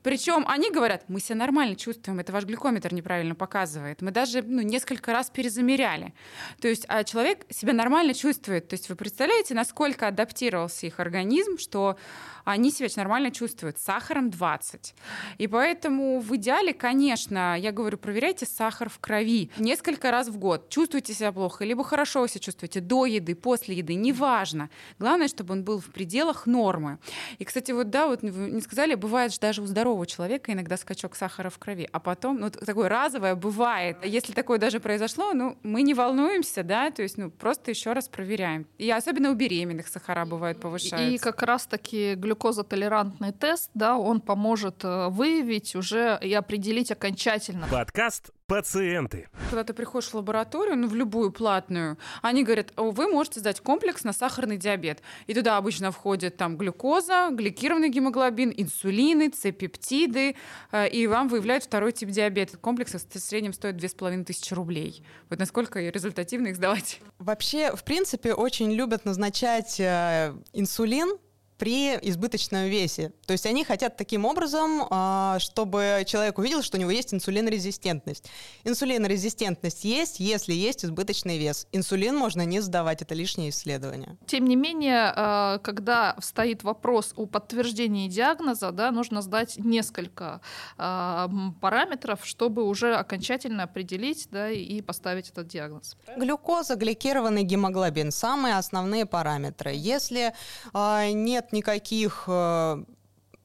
Причем 0.04 0.46
они 0.48 0.72
говорят, 0.72 1.06
мы 1.08 1.20
себя 1.20 1.36
нормально 1.36 1.76
чувствуем, 1.76 2.20
это 2.20 2.32
ваш 2.32 2.46
глюкометр 2.46 2.94
неправильно 2.94 3.36
показывает. 3.36 4.02
Мы 4.02 4.12
даже 4.12 4.42
ну, 4.42 4.62
несколько 4.62 5.12
раз 5.12 5.30
перезамеряли. 5.30 6.14
То 6.62 6.68
есть 6.68 6.86
а 6.88 7.04
человек 7.04 7.46
себя 7.50 7.74
нормально 7.74 8.14
чувствует. 8.14 8.68
То 8.68 8.76
есть 8.76 8.90
вы 8.90 8.96
представляете, 8.96 9.54
насколько 9.54 10.08
адаптировался 10.08 10.88
их 10.88 11.00
организм, 11.00 11.58
что 11.58 11.98
они 12.46 12.72
себя 12.72 12.90
нормально 12.96 13.32
чувствуют. 13.32 13.78
Сахаром 13.78 14.30
20. 14.30 14.96
И 15.38 15.48
поэтому 15.48 16.20
в 16.20 16.36
идеале, 16.36 16.74
конечно, 16.74 17.58
я 17.58 17.72
говорю, 17.72 17.98
проверяйте 17.98 18.46
сахар 18.46 18.90
в 18.90 19.00
крови 19.00 19.52
несколько 19.58 20.12
раз 20.12 20.30
в 20.30 20.38
год. 20.38 20.70
Чувствуете 20.70 21.14
себя 21.14 21.32
плохо, 21.32 21.64
либо 21.66 21.84
хорошо 21.84 22.26
себя 22.28 22.40
чувствуете 22.40 22.80
до 22.82 23.06
еды, 23.06 23.36
после 23.36 23.76
еды, 23.76 23.94
неважно. 23.96 24.70
Главное, 24.98 25.28
чтобы 25.28 25.54
он 25.54 25.64
был 25.64 25.80
в 25.80 25.92
пределах 25.92 26.46
нормы. 26.48 26.98
И, 27.38 27.46
кстати, 27.46 27.72
вот 27.72 27.90
да, 27.90 28.08
вот 28.08 28.24
не 28.24 28.62
сказали, 28.62 28.96
бывает 28.96 29.32
даже 29.40 29.62
у 29.62 29.66
здорового 29.66 30.06
человека 30.06 30.54
иногда 30.54 30.78
скачок 30.78 31.16
сахара 31.16 31.50
в 31.50 31.58
крови, 31.58 31.88
а 31.92 32.00
потом, 32.00 32.40
ну, 32.40 32.50
такое 32.50 32.90
разовое 32.90 33.36
бывает. 33.36 33.98
Если 34.04 34.34
такое 34.34 34.60
даже 34.60 34.80
произошло, 34.80 35.34
ну, 35.34 35.58
мы 35.64 35.82
не 35.82 35.94
волнуемся, 35.94 36.64
да, 36.64 36.92
то 36.92 37.02
есть, 37.02 37.18
ну, 37.18 37.30
просто 37.32 37.72
еще 37.72 37.94
раз 37.94 38.08
проверяем. 38.08 38.68
И 38.78 38.90
особенно 38.90 39.32
у 39.32 39.36
беременных 39.36 39.88
сахара 39.88 40.26
бывают 40.26 40.60
повышаются. 40.60 41.10
И 41.10 41.18
как 41.18 41.42
раз-таки 41.44 42.16
глюкозотолерантный 42.16 43.32
тест, 43.32 43.72
да, 43.74 43.98
он 43.98 44.22
поможет 44.22 44.84
э, 44.84 45.08
выявить 45.10 45.76
уже 45.76 46.20
и 46.22 46.34
определить 46.34 46.92
окончательно. 46.92 47.68
Подкаст 47.72 48.32
пациенты. 48.50 49.30
Когда 49.52 49.64
ты 49.64 49.74
приходишь 49.74 50.10
в 50.10 50.16
лабораторию, 50.16 50.76
ну, 50.76 50.88
в 50.88 50.96
любую 50.96 51.32
платную, 51.32 51.98
они 52.24 52.44
говорят, 52.44 52.74
вы 52.76 53.08
можете 53.08 53.40
сдать 53.40 53.62
комплекс 53.62 54.04
на 54.04 54.12
сахарный 54.12 54.58
диабет. 54.58 55.02
И 55.28 55.36
туда 55.36 55.58
обычно 55.58 55.92
входит 55.92 56.36
там 56.36 56.58
глюкоза, 56.58 57.30
гликированный 57.32 57.90
гемоглобин, 57.90 58.52
инсулины, 58.58 59.32
С-пептиды, 59.32 60.36
э, 60.72 60.90
и 60.90 61.06
вам 61.06 61.28
выявляют 61.28 61.64
второй 61.64 61.92
тип 61.92 62.10
диабета. 62.10 62.58
Комплекс 62.58 62.92
в 62.94 63.20
среднем 63.20 63.54
стоит 63.54 63.78
2500 63.78 64.52
рублей. 64.54 65.04
Вот 65.30 65.38
насколько 65.38 65.80
результативно 65.80 66.48
их 66.48 66.56
сдавать? 66.56 67.02
Вообще, 67.20 67.76
в 67.76 67.84
принципе, 67.84 68.34
очень 68.34 68.72
любят 68.72 69.06
назначать 69.06 69.80
э, 69.80 70.34
инсулин 70.54 71.20
при 71.60 71.96
избыточном 71.96 72.66
весе. 72.66 73.12
То 73.28 73.34
есть 73.34 73.46
они 73.46 73.66
хотят 73.66 73.98
таким 73.98 74.26
образом, 74.26 74.88
а, 74.90 75.38
чтобы 75.40 76.04
человек 76.08 76.38
увидел, 76.38 76.64
что 76.64 76.78
у 76.78 76.80
него 76.80 76.90
есть 76.90 77.14
инсулинорезистентность. 77.14 78.26
Инсулинорезистентность 78.64 79.84
есть, 79.84 80.22
если 80.22 80.54
есть 80.54 80.86
избыточный 80.86 81.38
вес. 81.38 81.68
Инсулин 81.74 82.16
можно 82.16 82.46
не 82.46 82.62
сдавать, 82.62 83.02
это 83.02 83.14
лишнее 83.14 83.50
исследование. 83.50 84.18
Тем 84.26 84.46
не 84.46 84.56
менее, 84.56 85.12
а, 85.16 85.60
когда 85.60 86.16
стоит 86.22 86.64
вопрос 86.64 87.14
о 87.18 87.26
подтверждении 87.26 88.08
диагноза, 88.08 88.72
да, 88.72 88.92
нужно 88.92 89.22
сдать 89.22 89.58
несколько 89.58 90.40
а, 90.78 91.30
параметров, 91.60 92.22
чтобы 92.24 92.64
уже 92.64 92.96
окончательно 92.96 93.64
определить 93.64 94.30
да, 94.32 94.50
и 94.50 94.82
поставить 94.82 95.30
этот 95.30 95.48
диагноз. 95.48 95.98
Глюкоза, 96.16 96.76
гликированный 96.76 97.44
гемоглобин– 97.44 98.12
самые 98.14 98.56
основные 98.56 99.06
параметры. 99.06 99.74
Если 99.76 100.34
нет 100.74 101.49
никаких 101.52 102.26
э, 102.28 102.84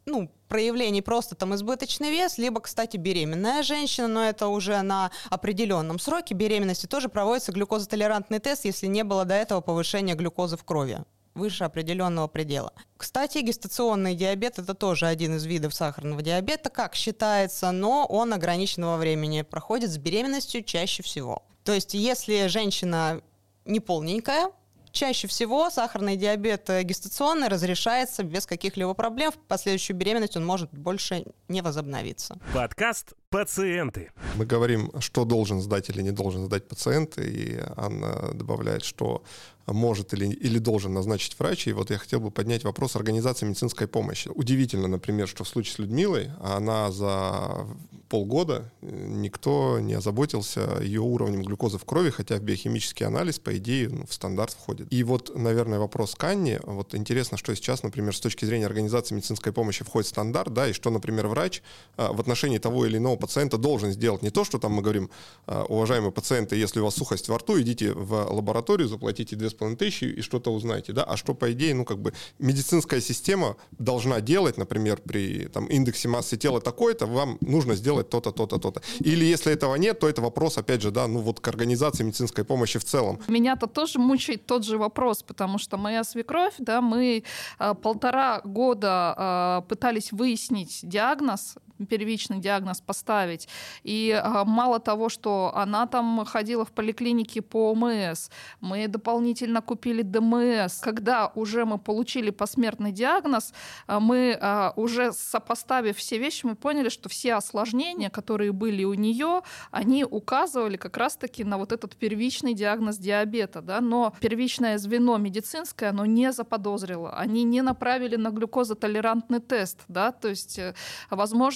ну, 0.07 0.31
проявлений 0.49 1.03
просто 1.03 1.35
там 1.35 1.55
избыточный 1.55 2.11
вес, 2.11 2.39
либо, 2.39 2.61
кстати, 2.61 2.97
беременная 2.97 3.63
женщина, 3.63 4.09
но 4.09 4.25
это 4.25 4.49
уже 4.49 4.81
на 4.83 5.11
определенном 5.31 5.99
сроке 5.99 6.35
беременности 6.35 6.87
тоже 6.87 7.09
проводится 7.09 7.53
глюкозотолерантный 7.53 8.39
тест, 8.39 8.65
если 8.65 8.87
не 8.87 9.05
было 9.05 9.25
до 9.25 9.35
этого 9.35 9.61
повышения 9.61 10.15
глюкозы 10.15 10.57
в 10.57 10.65
крови 10.65 10.99
выше 11.35 11.65
определенного 11.65 12.29
предела. 12.29 12.73
Кстати, 12.97 13.39
гестационный 13.39 14.15
диабет– 14.15 14.59
это 14.61 14.75
тоже 14.75 15.07
один 15.07 15.37
из 15.37 15.45
видов 15.45 15.75
сахарного 15.75 16.23
диабета, 16.23 16.71
как 16.71 16.95
считается, 16.95 17.73
но 17.73 18.07
он 18.07 18.33
ограничен 18.33 18.85
во 18.85 18.97
времени, 18.97 19.43
проходит 19.43 19.91
с 19.91 19.99
беременностью 19.99 20.63
чаще 20.63 21.03
всего. 21.03 21.43
То 21.65 21.73
есть, 21.73 21.95
если 21.95 22.47
женщина 22.47 23.21
не 23.65 23.81
полненькая, 23.81 24.51
Чаще 24.95 25.27
всего 25.27 25.71
сахарный 25.71 26.15
диабет 26.17 26.71
э, 26.71 26.85
гестационный 26.85 27.49
разрешается 27.49 28.23
без 28.23 28.47
каких-либо 28.47 28.95
проблем. 28.95 29.33
В 29.33 29.39
последующую 29.49 29.97
беременность 29.97 30.37
он 30.37 30.47
может 30.47 30.73
больше 30.73 31.25
не 31.49 31.63
возобновиться. 31.63 32.39
Подкаст 32.55 33.15
«Пациенты». 33.35 34.13
Мы 34.37 34.47
говорим, 34.47 34.93
что 35.01 35.25
должен 35.25 35.61
сдать 35.61 35.91
или 35.91 36.03
не 36.03 36.13
должен 36.13 36.45
сдать 36.45 36.69
пациент, 36.69 37.19
и 37.19 37.59
Анна 37.77 38.31
добавляет, 38.33 38.85
что 38.85 39.25
может 39.67 40.13
или, 40.15 40.27
или 40.27 40.59
должен 40.59 40.95
назначить 40.95 41.37
врач. 41.39 41.67
И 41.67 41.73
вот 41.73 41.91
я 41.91 41.99
хотел 41.99 42.21
бы 42.21 42.31
поднять 42.31 42.63
вопрос 42.63 42.95
организации 42.97 43.47
медицинской 43.47 43.89
помощи. 43.89 44.29
Удивительно, 44.29 44.87
например, 44.87 45.27
что 45.27 45.43
в 45.43 45.49
случае 45.49 45.75
с 45.75 45.79
Людмилой 45.79 46.31
она 46.41 46.93
за 46.93 47.67
полгода 48.09 48.71
э, 48.83 49.07
никто 49.09 49.81
не 49.81 49.95
озаботился 49.95 50.79
ее 50.81 51.01
уровнем 51.01 51.43
глюкозы 51.43 51.79
в 51.79 51.85
крови, 51.85 52.11
хотя 52.11 52.37
в 52.37 52.43
биохимический 52.43 53.07
анализ, 53.07 53.39
по 53.39 53.57
идее, 53.57 53.89
ну, 53.89 54.07
в 54.07 54.13
стандарт 54.13 54.53
входит. 54.53 54.93
И 54.93 55.03
вот, 55.03 55.35
наверное, 55.35 55.79
вопрос 55.79 56.15
к 56.15 56.23
Анне. 56.25 56.61
Вот 56.63 56.95
интересно, 56.95 57.37
что 57.39 57.55
сейчас, 57.57 57.83
например, 57.83 58.15
с 58.15 58.21
точки 58.21 58.45
зрения 58.45 58.67
организации 58.67 59.15
медицинской 59.15 59.53
помощи 59.53 59.83
входит 59.85 60.09
стандарт, 60.09 60.53
да, 60.53 60.69
и 60.69 60.73
что, 60.73 60.91
например, 60.91 61.27
врач 61.27 61.63
а, 61.97 62.13
в 62.13 62.21
отношении 62.21 62.59
того 62.59 62.87
или 62.87 62.99
иного 62.99 63.17
пациента 63.27 63.57
должен 63.59 63.93
сделать. 63.93 64.23
Не 64.23 64.31
то, 64.31 64.45
что 64.45 64.59
там 64.59 64.73
мы 64.73 64.83
говорим, 64.83 65.11
а, 65.47 65.65
уважаемые 65.65 66.13
пациенты, 66.13 66.57
если 66.57 66.81
у 66.81 66.85
вас 66.85 66.95
сухость 66.95 67.29
во 67.29 67.39
рту, 67.39 67.61
идите 67.61 67.93
в 67.93 68.13
лабораторию, 68.31 68.89
заплатите 68.89 69.37
2,5 69.37 69.77
тысячи 69.77 70.05
и 70.05 70.21
что-то 70.21 70.53
узнаете, 70.53 70.93
да, 70.93 71.05
а 71.05 71.17
что, 71.17 71.35
по 71.35 71.53
идее, 71.53 71.75
ну, 71.75 71.85
как 71.85 71.99
бы 71.99 72.13
медицинская 72.39 73.01
система 73.01 73.57
должна 73.79 74.21
делать, 74.21 74.59
например, 74.59 75.01
при 75.01 75.49
там, 75.49 75.67
индексе 75.67 76.09
массы 76.09 76.37
тела 76.37 76.61
такой-то, 76.61 77.07
вам 77.07 77.39
нужно 77.41 77.75
сделать 77.75 77.95
делать 77.95 78.11
то-то, 78.11 78.33
то-то, 78.33 78.59
то-то. 78.59 78.83
Или 79.05 79.25
если 79.25 79.53
этого 79.53 79.77
нет, 79.77 80.01
то 80.01 80.09
это 80.09 80.23
вопрос, 80.23 80.59
опять 80.59 80.83
же, 80.83 80.91
да, 80.91 81.07
ну 81.07 81.21
вот 81.21 81.41
к 81.41 81.49
организации 81.49 82.05
медицинской 82.05 82.45
помощи 82.45 82.79
в 82.79 82.85
целом. 82.85 83.19
Меня-то 83.29 83.67
тоже 83.67 83.99
мучает 83.99 84.47
тот 84.47 84.65
же 84.65 84.79
вопрос, 84.79 85.23
потому 85.23 85.59
что 85.59 85.77
моя 85.77 86.05
свекровь, 86.05 86.55
да, 86.59 86.81
мы 86.81 87.23
э, 87.59 87.75
полтора 87.75 88.41
года 88.45 89.15
э, 89.17 89.69
пытались 89.69 90.13
выяснить 90.13 90.81
диагноз, 90.83 91.55
первичный 91.89 92.39
диагноз 92.39 92.81
поставить. 92.81 93.49
И 93.83 94.11
а, 94.11 94.45
мало 94.45 94.81
того, 94.81 95.09
что 95.09 95.53
она 95.55 95.87
там 95.87 96.25
ходила 96.25 96.65
в 96.65 96.73
поликлинике 96.73 97.43
по 97.43 97.73
ОМС, 97.73 98.31
мы 98.61 98.89
дополнительно 98.89 99.61
купили 99.61 100.03
ДМС. 100.03 100.81
Когда 100.81 101.33
уже 101.35 101.65
мы 101.65 101.79
получили 101.79 102.31
посмертный 102.31 102.93
диагноз, 102.93 103.53
а, 103.87 104.01
мы 104.01 104.39
а, 104.41 104.73
уже 104.77 105.13
сопоставив 105.13 105.97
все 105.99 106.19
вещи, 106.19 106.47
мы 106.47 106.55
поняли, 106.55 106.89
что 106.89 107.09
все 107.09 107.35
осложнения, 107.35 108.11
которые 108.11 108.53
были 108.53 108.85
у 108.85 108.95
нее, 108.95 109.43
они 109.71 110.05
указывали 110.05 110.77
как 110.77 110.97
раз-таки 110.97 111.45
на 111.45 111.59
вот 111.59 111.73
этот 111.73 111.97
первичный 111.97 112.55
диагноз 112.55 112.99
диабета. 112.99 113.61
Да? 113.63 113.81
Но 113.81 114.15
первичное 114.21 114.79
звено 114.79 115.19
медицинское, 115.19 115.89
оно 115.89 116.07
не 116.07 116.33
заподозрило. 116.33 117.17
Они 117.17 117.45
не 117.45 117.63
направили 117.63 118.17
на 118.17 118.31
глюкозотолерантный 118.31 119.41
тест. 119.41 119.81
Да? 119.89 120.13
То 120.13 120.29
есть, 120.29 120.59
э, 120.59 120.75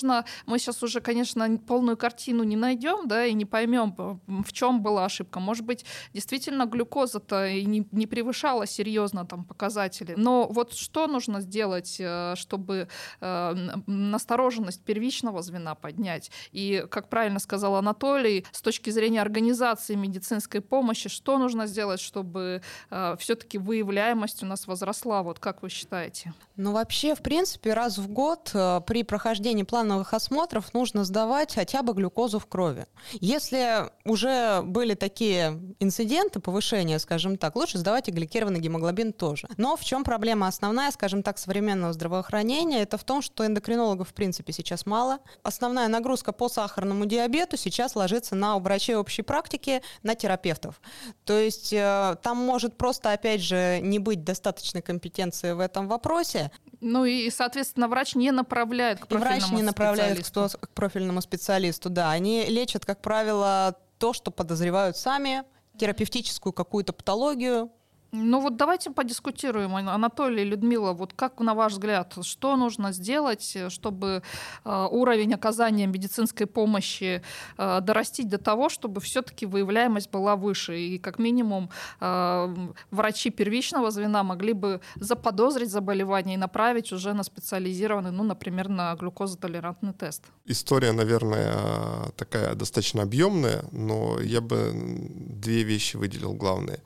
возможно, 0.08 0.24
мы 0.46 0.58
сейчас 0.58 0.82
уже, 0.82 1.00
конечно, 1.00 1.58
полную 1.66 1.96
картину 1.96 2.44
не 2.44 2.56
найдем, 2.56 3.08
да, 3.08 3.26
и 3.26 3.34
не 3.34 3.44
поймем, 3.44 3.94
в 4.26 4.52
чем 4.52 4.82
была 4.82 5.04
ошибка. 5.04 5.40
Может 5.40 5.64
быть, 5.64 5.84
действительно 6.14 6.66
глюкоза-то 6.66 7.46
и 7.46 7.64
не, 7.64 7.86
не 7.92 8.06
превышала 8.06 8.66
серьезно 8.66 9.24
там 9.24 9.44
показатели. 9.44 10.14
Но 10.16 10.48
вот 10.50 10.74
что 10.74 11.06
нужно 11.06 11.40
сделать, 11.40 11.96
э, 12.00 12.34
чтобы 12.36 12.88
э, 13.20 13.54
настороженность 13.86 14.82
первичного 14.84 15.42
звена 15.42 15.74
поднять? 15.74 16.30
И, 16.52 16.84
как 16.90 17.08
правильно 17.08 17.40
сказал 17.40 17.74
Анатолий, 17.76 18.44
с 18.52 18.62
точки 18.62 18.90
зрения 18.90 19.22
организации 19.22 19.96
медицинской 19.96 20.60
помощи, 20.60 21.08
что 21.08 21.38
нужно 21.38 21.66
сделать, 21.66 22.00
чтобы 22.00 22.62
э, 22.90 23.16
все-таки 23.18 23.58
выявляемость 23.58 24.42
у 24.42 24.46
нас 24.46 24.66
возросла? 24.66 25.22
Вот 25.22 25.38
как 25.38 25.62
вы 25.62 25.68
считаете? 25.68 26.32
Ну, 26.56 26.72
вообще, 26.72 27.14
в 27.14 27.20
принципе, 27.20 27.74
раз 27.74 27.98
в 27.98 28.08
год 28.08 28.50
при 28.86 29.02
прохождении 29.02 29.64
плановых 29.64 29.97
плановых 29.98 30.14
осмотров 30.14 30.74
нужно 30.74 31.04
сдавать 31.04 31.54
хотя 31.54 31.82
бы 31.82 31.92
глюкозу 31.92 32.38
в 32.38 32.46
крови. 32.46 32.86
Если 33.12 33.90
уже 34.04 34.62
были 34.62 34.94
такие 34.94 35.60
инциденты, 35.80 36.40
повышения, 36.40 36.98
скажем 36.98 37.36
так, 37.36 37.56
лучше 37.56 37.78
сдавать 37.78 38.08
и 38.08 38.12
гликированный 38.12 38.60
гемоглобин 38.60 39.12
тоже. 39.12 39.48
Но 39.56 39.76
в 39.76 39.84
чем 39.84 40.04
проблема 40.04 40.46
основная, 40.46 40.90
скажем 40.92 41.22
так, 41.22 41.38
современного 41.38 41.92
здравоохранения? 41.92 42.82
Это 42.82 42.96
в 42.96 43.04
том, 43.04 43.22
что 43.22 43.44
эндокринологов 43.44 44.08
в 44.08 44.14
принципе 44.14 44.52
сейчас 44.52 44.86
мало. 44.86 45.18
Основная 45.42 45.88
нагрузка 45.88 46.32
по 46.32 46.48
сахарному 46.48 47.06
диабету 47.06 47.56
сейчас 47.56 47.96
ложится 47.96 48.34
на 48.36 48.58
врачей 48.58 48.96
общей 48.96 49.22
практики, 49.22 49.82
на 50.02 50.14
терапевтов. 50.14 50.80
То 51.24 51.38
есть 51.38 51.72
э, 51.72 52.16
там 52.22 52.36
может 52.36 52.76
просто, 52.76 53.12
опять 53.12 53.40
же, 53.40 53.80
не 53.82 53.98
быть 53.98 54.24
достаточной 54.24 54.82
компетенции 54.82 55.52
в 55.52 55.60
этом 55.60 55.88
вопросе. 55.88 56.50
Ну 56.80 57.04
и, 57.04 57.30
соответственно, 57.30 57.88
врач 57.88 58.14
не 58.14 58.30
направляет 58.30 59.00
к 59.00 59.06
профильному 59.06 59.40
Врач 59.40 59.50
не 59.50 59.62
направляет 59.62 60.30
к 60.30 60.68
профильному 60.70 61.20
специалисту, 61.20 61.90
да. 61.90 62.10
Они 62.10 62.44
лечат, 62.46 62.84
как 62.84 63.00
правило, 63.00 63.76
то, 63.98 64.12
что 64.12 64.30
подозревают 64.30 64.96
сами, 64.96 65.44
терапевтическую 65.76 66.52
какую-то 66.52 66.92
патологию, 66.92 67.70
ну 68.12 68.40
вот 68.40 68.56
давайте 68.56 68.90
подискутируем, 68.90 69.74
Анатолий, 69.76 70.44
Людмила, 70.44 70.92
вот 70.92 71.12
как 71.12 71.40
на 71.40 71.54
ваш 71.54 71.72
взгляд, 71.72 72.14
что 72.22 72.56
нужно 72.56 72.92
сделать, 72.92 73.56
чтобы 73.68 74.22
э, 74.64 74.88
уровень 74.90 75.34
оказания 75.34 75.86
медицинской 75.86 76.46
помощи 76.46 77.22
э, 77.58 77.80
дорастить 77.80 78.28
до 78.28 78.38
того, 78.38 78.68
чтобы 78.68 79.00
все-таки 79.00 79.46
выявляемость 79.46 80.10
была 80.10 80.36
выше, 80.36 80.80
и 80.80 80.98
как 80.98 81.18
минимум 81.18 81.68
э, 82.00 82.56
врачи 82.90 83.30
первичного 83.30 83.90
звена 83.90 84.22
могли 84.22 84.54
бы 84.54 84.80
заподозрить 84.96 85.70
заболевание 85.70 86.34
и 86.34 86.38
направить 86.38 86.92
уже 86.92 87.12
на 87.12 87.22
специализированный, 87.22 88.10
ну, 88.10 88.24
например, 88.24 88.68
на 88.68 88.94
глюкозотолерантный 88.94 89.92
тест? 89.92 90.22
История, 90.46 90.92
наверное, 90.92 92.10
такая 92.16 92.54
достаточно 92.54 93.02
объемная, 93.02 93.64
но 93.72 94.18
я 94.20 94.40
бы 94.40 94.72
две 94.72 95.62
вещи 95.62 95.96
выделил 95.96 96.32
главные. 96.32 96.80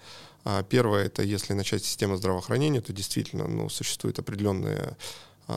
А 0.45 0.63
первое, 0.63 1.05
это 1.05 1.23
если 1.23 1.53
начать 1.53 1.85
систему 1.85 2.17
здравоохранения, 2.17 2.81
то 2.81 2.93
действительно 2.93 3.47
ну, 3.47 3.69
существуют 3.69 4.19
определенные 4.19 4.97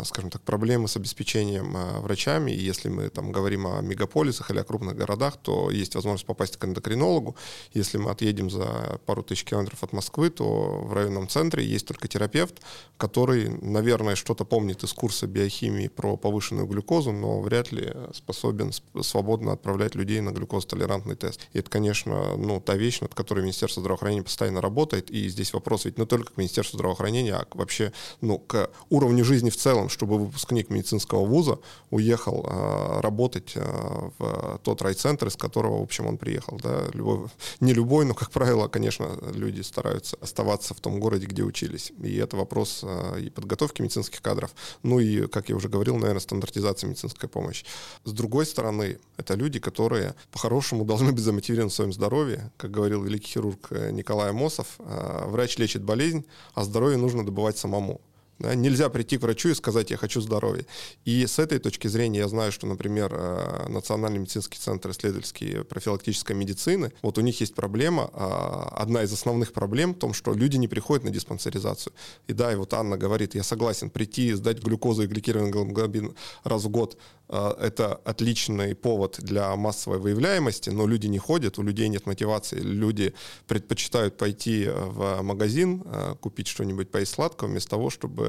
скажем 0.04 0.32
так, 0.32 0.42
проблемы 0.42 0.88
с 0.88 0.96
обеспечением 0.98 1.74
а, 1.76 2.00
врачами. 2.00 2.52
И 2.52 2.60
если 2.60 2.90
мы 2.90 3.10
там 3.10 3.32
говорим 3.32 3.68
о 3.68 3.82
мегаполисах 3.82 4.52
или 4.52 4.60
о 4.60 4.64
крупных 4.64 4.96
городах, 4.96 5.38
то 5.38 5.70
есть 5.70 5.96
возможность 5.96 6.26
попасть 6.26 6.58
к 6.58 6.66
эндокринологу. 6.66 7.36
Если 7.74 7.98
мы 7.98 8.12
отъедем 8.12 8.50
за 8.50 9.00
пару 9.06 9.24
тысяч 9.24 9.44
километров 9.44 9.84
от 9.84 9.94
Москвы, 9.94 10.30
то 10.30 10.82
в 10.84 10.94
районном 10.94 11.28
центре 11.28 11.66
есть 11.66 11.88
только 11.88 12.08
терапевт, 12.08 12.62
который, 12.98 13.50
наверное, 13.62 14.16
что-то 14.16 14.46
помнит 14.46 14.84
из 14.84 14.94
курса 14.94 15.28
биохимии 15.28 15.88
про 15.88 16.18
повышенную 16.18 16.68
глюкозу, 16.68 17.12
но 17.12 17.42
вряд 17.42 17.72
ли 17.72 17.94
способен 18.14 18.72
свободно 19.02 19.54
отправлять 19.54 19.96
людей 19.96 20.22
на 20.22 20.32
глюкозотолерантный 20.32 21.16
тест. 21.16 21.40
И 21.54 21.60
это, 21.60 21.70
конечно, 21.70 22.36
ну, 22.38 22.60
та 22.60 22.76
вещь, 22.76 23.02
над 23.02 23.14
которой 23.14 23.42
Министерство 23.42 23.82
здравоохранения 23.82 24.24
постоянно 24.24 24.62
работает. 24.62 25.12
И 25.12 25.28
здесь 25.30 25.54
вопрос 25.54 25.86
ведь 25.86 25.98
не 25.98 26.06
только 26.06 26.34
к 26.34 26.38
Министерству 26.38 26.78
здравоохранения, 26.78 27.36
а 27.36 27.46
вообще 27.54 27.94
ну, 28.22 28.40
к 28.40 28.70
уровню 28.90 29.24
жизни 29.24 29.50
в 29.50 29.58
целом 29.58 29.75
целом, 29.76 29.90
чтобы 29.90 30.18
выпускник 30.18 30.70
медицинского 30.70 31.26
вуза 31.26 31.60
уехал 31.92 32.46
э, 32.48 33.02
работать 33.02 33.54
э, 33.56 34.10
в 34.18 34.60
тот 34.64 34.82
райцентр, 34.82 35.28
из 35.28 35.36
которого, 35.36 35.80
в 35.80 35.84
общем, 35.84 36.08
он 36.08 36.18
приехал. 36.18 36.58
Да? 36.64 36.84
Любой, 36.94 37.28
не 37.60 37.74
любой, 37.74 38.06
но, 38.06 38.14
как 38.14 38.32
правило, 38.32 38.70
конечно, 38.70 39.18
люди 39.34 39.62
стараются 39.62 40.18
оставаться 40.22 40.74
в 40.74 40.80
том 40.80 41.00
городе, 41.00 41.26
где 41.26 41.44
учились. 41.44 41.92
И 42.02 42.16
это 42.16 42.38
вопрос 42.38 42.82
э, 42.84 43.20
и 43.26 43.30
подготовки 43.30 43.82
медицинских 43.82 44.22
кадров, 44.22 44.52
ну 44.84 45.00
и, 45.00 45.28
как 45.28 45.50
я 45.50 45.56
уже 45.56 45.68
говорил, 45.68 45.96
наверное, 45.98 46.22
стандартизации 46.22 46.88
медицинской 46.88 47.28
помощи. 47.28 47.66
С 48.06 48.12
другой 48.14 48.46
стороны, 48.46 48.98
это 49.18 49.34
люди, 49.36 49.60
которые 49.60 50.16
по-хорошему 50.32 50.86
должны 50.92 51.12
быть 51.12 51.24
замотивированы 51.24 51.70
в 51.70 51.74
своем 51.74 51.92
здоровье. 51.92 52.50
Как 52.58 52.72
говорил 52.72 53.04
великий 53.04 53.28
хирург 53.28 53.72
Николай 53.92 54.32
Мосов, 54.32 54.68
врач 54.78 55.58
лечит 55.58 55.84
болезнь, 55.84 56.24
а 56.54 56.64
здоровье 56.64 56.98
нужно 56.98 57.26
добывать 57.26 57.58
самому. 57.58 58.00
Нельзя 58.40 58.90
прийти 58.90 59.18
к 59.18 59.22
врачу 59.22 59.50
и 59.50 59.54
сказать, 59.54 59.92
я 59.92 59.98
хочу 59.98 60.20
здоровья. 60.20 60.66
И 61.06 61.26
с 61.26 61.40
этой 61.40 61.60
точки 61.60 61.88
зрения 61.88 62.20
я 62.20 62.28
знаю, 62.28 62.52
что, 62.52 62.68
например, 62.68 63.14
э, 63.14 63.68
Национальный 63.70 64.20
медицинский 64.20 64.60
центр 64.60 64.92
исследовательской 64.92 65.64
профилактической 65.64 66.34
медицины, 66.34 66.92
вот 67.02 67.18
у 67.18 67.22
них 67.22 67.40
есть 67.40 67.56
проблема, 67.56 68.10
а, 68.14 68.74
одна 68.76 69.04
из 69.04 69.14
основных 69.14 69.54
проблем 69.54 69.94
в 69.94 70.00
том, 70.00 70.14
что 70.14 70.34
люди 70.34 70.58
не 70.58 70.68
приходят 70.68 71.06
на 71.06 71.12
диспансеризацию. 71.12 71.94
И 72.28 72.34
да, 72.34 72.52
и 72.52 72.56
вот 72.56 72.74
Анна 72.74 72.98
говорит, 72.98 73.36
я 73.36 73.44
согласен 73.44 73.90
прийти, 73.90 74.34
сдать 74.34 74.62
глюкозу 74.62 75.04
и 75.04 75.08
гликированный 75.08 75.52
гемоглобин 75.52 76.14
раз 76.44 76.64
в 76.64 76.70
год, 76.70 76.98
а, 77.30 77.58
это 77.58 77.96
отличный 78.04 78.76
повод 78.76 79.18
для 79.22 79.56
массовой 79.56 80.00
выявляемости, 80.00 80.72
но 80.72 80.88
люди 80.88 81.08
не 81.08 81.20
ходят, 81.20 81.58
у 81.58 81.64
людей 81.64 81.88
нет 81.88 82.06
мотивации. 82.06 82.60
Люди 82.60 83.14
предпочитают 83.48 84.18
пойти 84.18 84.68
в 84.70 85.22
магазин, 85.22 85.84
купить 86.20 86.48
что-нибудь 86.48 86.92
поесть 86.92 87.14
сладкого, 87.14 87.48
вместо 87.48 87.70
того, 87.70 87.90
чтобы 87.90 88.25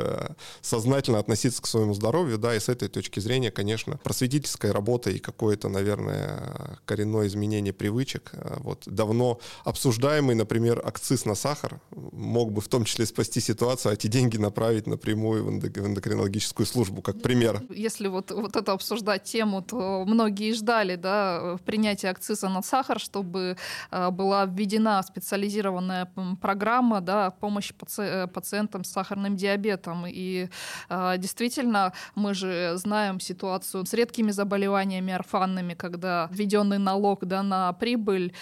сознательно 0.61 1.18
относиться 1.18 1.62
к 1.62 1.66
своему 1.66 1.94
здоровью. 1.94 2.38
Да, 2.38 2.54
и 2.54 2.61
с 2.61 2.68
этой 2.68 2.88
точки 2.88 3.20
зрения, 3.20 3.50
конечно, 3.50 3.98
просветительская 3.98 4.72
работа 4.72 5.11
и 5.11 5.18
какое-то, 5.18 5.68
наверное, 5.68 6.78
коренное 6.85 7.26
изменение 7.26 7.72
привычек. 7.72 8.32
А, 8.35 8.59
вот 8.61 8.82
давно 8.87 9.40
обсуждаемый, 9.64 10.35
например, 10.35 10.82
акциз 10.85 11.24
на 11.24 11.35
сахар 11.35 11.80
мог 11.90 12.52
бы 12.52 12.61
в 12.61 12.68
том 12.68 12.85
числе 12.85 13.06
спасти 13.06 13.40
ситуацию, 13.40 13.90
а 13.90 13.94
эти 13.94 14.06
деньги 14.06 14.37
направить 14.37 14.87
напрямую 14.87 15.44
в 15.44 15.50
эндокринологическую 15.50 16.66
службу, 16.66 17.02
как 17.02 17.22
пример. 17.22 17.62
Если 17.70 18.09
вот, 18.09 18.30
вот 18.30 18.56
это 18.56 18.72
обсуждать 18.72 19.24
тему, 19.24 19.62
то 19.62 20.04
многие 20.06 20.52
ждали 20.52 20.96
да, 20.96 21.59
принятия 21.64 22.11
акциза 22.11 22.48
на 22.48 22.62
сахар, 22.62 22.98
чтобы 23.00 23.56
э, 23.90 24.11
была 24.11 24.46
введена 24.46 25.02
специализированная 25.02 26.11
программа 26.40 27.00
да, 27.00 27.30
помощи 27.30 27.74
паци 27.74 28.02
э, 28.02 28.26
пациентам 28.26 28.85
с 28.85 28.90
сахарным 28.90 29.37
диабетом. 29.37 29.86
И 30.07 30.49
э, 30.88 31.14
действительно, 31.18 31.92
мы 32.14 32.35
же 32.35 32.72
знаем 32.77 33.20
ситуацию 33.20 33.87
с 33.87 33.92
редкими 33.92 34.31
заболеваниями 34.31 35.12
орфанными, 35.12 35.75
когда 35.75 36.29
введенный 36.31 36.79
налог 36.79 37.25
да, 37.25 37.42
на 37.42 37.72
прибыль 37.72 38.33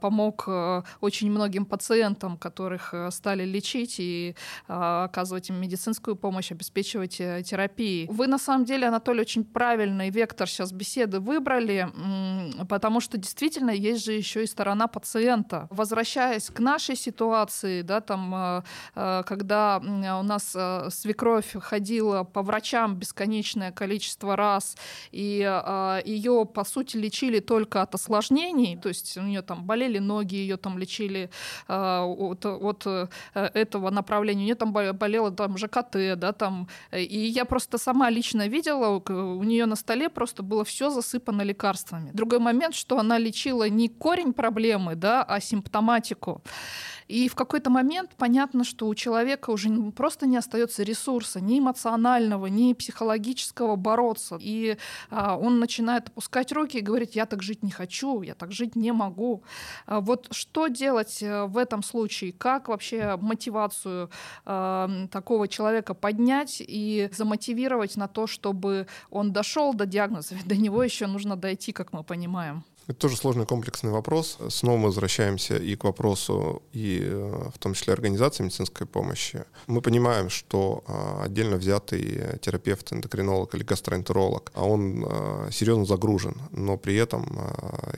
помог 0.00 0.48
очень 1.00 1.30
многим 1.30 1.64
пациентам, 1.66 2.36
которых 2.36 2.94
стали 3.10 3.44
лечить 3.44 3.96
и 3.98 4.34
оказывать 4.66 5.50
им 5.50 5.60
медицинскую 5.60 6.16
помощь, 6.16 6.52
обеспечивать 6.52 7.16
терапией. 7.16 8.06
Вы 8.10 8.26
на 8.26 8.38
самом 8.38 8.64
деле, 8.64 8.88
Анатолий, 8.88 9.20
очень 9.20 9.44
правильный 9.44 10.10
вектор 10.10 10.48
сейчас 10.48 10.72
беседы 10.72 11.20
выбрали, 11.20 11.88
потому 12.68 13.00
что 13.00 13.18
действительно 13.18 13.70
есть 13.70 14.04
же 14.04 14.12
еще 14.12 14.44
и 14.44 14.46
сторона 14.46 14.86
пациента. 14.86 15.68
Возвращаясь 15.70 16.50
к 16.50 16.60
нашей 16.60 16.96
ситуации, 16.96 17.82
да, 17.82 18.00
там, 18.00 18.34
э, 18.34 18.62
э, 18.94 19.22
когда 19.26 19.78
у 19.78 20.22
нас 20.22 20.52
э, 20.54 20.85
э, 20.85 20.85
свекровь 20.90 21.54
ходила 21.60 22.24
по 22.24 22.42
врачам 22.42 22.96
бесконечное 22.96 23.72
количество 23.72 24.36
раз, 24.36 24.76
и 25.12 25.42
э, 25.42 26.00
ее, 26.04 26.46
по 26.46 26.64
сути, 26.64 26.96
лечили 26.96 27.40
только 27.40 27.82
от 27.82 27.94
осложнений, 27.94 28.76
то 28.76 28.88
есть 28.88 29.16
у 29.16 29.22
нее 29.22 29.42
там 29.42 29.64
болели 29.64 29.98
ноги, 29.98 30.34
ее 30.34 30.56
там 30.56 30.78
лечили 30.78 31.30
э, 31.68 31.98
от, 32.00 32.44
от 32.46 32.86
э, 32.86 33.08
этого 33.34 33.90
направления, 33.90 34.42
у 34.42 34.44
нее 34.44 34.54
там 34.54 34.72
болело 34.72 35.30
там 35.30 35.56
ЖКТ, 35.58 36.16
да, 36.16 36.32
там, 36.32 36.68
и 36.92 37.18
я 37.18 37.44
просто 37.44 37.78
сама 37.78 38.10
лично 38.10 38.48
видела, 38.48 39.02
у 39.08 39.42
нее 39.44 39.66
на 39.66 39.76
столе 39.76 40.08
просто 40.08 40.42
было 40.42 40.64
все 40.64 40.90
засыпано 40.90 41.42
лекарствами. 41.42 42.10
Другой 42.12 42.38
момент, 42.38 42.74
что 42.74 42.98
она 42.98 43.18
лечила 43.18 43.68
не 43.68 43.88
корень 43.88 44.32
проблемы, 44.32 44.94
да, 44.94 45.22
а 45.22 45.40
симптоматику. 45.40 46.42
И 47.08 47.28
в 47.28 47.34
какой-то 47.34 47.70
момент 47.70 48.10
понятно, 48.16 48.64
что 48.64 48.86
у 48.88 48.94
человека 48.94 49.50
уже 49.50 49.70
просто 49.92 50.26
не 50.26 50.36
остается 50.36 50.82
ресурса 50.82 51.40
ни 51.40 51.58
эмоционального, 51.58 52.46
ни 52.46 52.72
психологического 52.72 53.76
бороться. 53.76 54.38
И 54.40 54.76
а, 55.10 55.36
он 55.36 55.60
начинает 55.60 56.08
опускать 56.08 56.52
руки 56.52 56.78
и 56.78 56.80
говорить, 56.80 57.16
я 57.16 57.26
так 57.26 57.42
жить 57.42 57.62
не 57.62 57.70
хочу, 57.70 58.22
я 58.22 58.34
так 58.34 58.52
жить 58.52 58.76
не 58.76 58.92
могу. 58.92 59.42
А 59.86 60.00
вот 60.00 60.28
что 60.30 60.68
делать 60.68 61.22
э, 61.22 61.44
в 61.44 61.58
этом 61.58 61.82
случае? 61.82 62.32
Как 62.32 62.68
вообще 62.68 63.16
мотивацию 63.16 64.10
а, 64.44 64.90
такого 65.10 65.48
человека 65.48 65.94
поднять 65.94 66.62
и 66.66 67.08
замотивировать 67.12 67.96
на 67.96 68.08
то, 68.08 68.26
чтобы 68.26 68.86
он 69.10 69.32
дошел 69.32 69.74
до 69.74 69.86
диагноза? 69.86 70.34
Ведь 70.36 70.46
до 70.46 70.56
него 70.56 70.82
еще 70.82 71.06
нужно 71.06 71.36
дойти, 71.36 71.72
как 71.72 71.92
мы 71.92 72.02
понимаем. 72.02 72.64
Это 72.88 73.00
тоже 73.00 73.16
сложный 73.16 73.46
комплексный 73.46 73.90
вопрос. 73.90 74.38
Снова 74.48 74.76
мы 74.76 74.84
возвращаемся 74.86 75.56
и 75.56 75.74
к 75.74 75.82
вопросу, 75.82 76.62
и 76.72 77.00
э, 77.02 77.50
в 77.52 77.58
том 77.58 77.74
числе 77.74 77.92
организации 77.92 78.44
медицинской 78.44 78.86
помощи. 78.86 79.44
Мы 79.66 79.80
понимаем, 79.80 80.30
что 80.30 80.84
а, 80.86 81.24
отдельно 81.24 81.56
взятый 81.56 82.38
терапевт, 82.40 82.92
эндокринолог 82.92 83.54
или 83.56 83.64
гастроэнтеролог, 83.64 84.52
а 84.54 84.64
он 84.64 85.04
а, 85.04 85.48
серьезно 85.50 85.84
загружен, 85.84 86.40
но 86.52 86.76
при 86.76 86.94
этом 86.94 87.26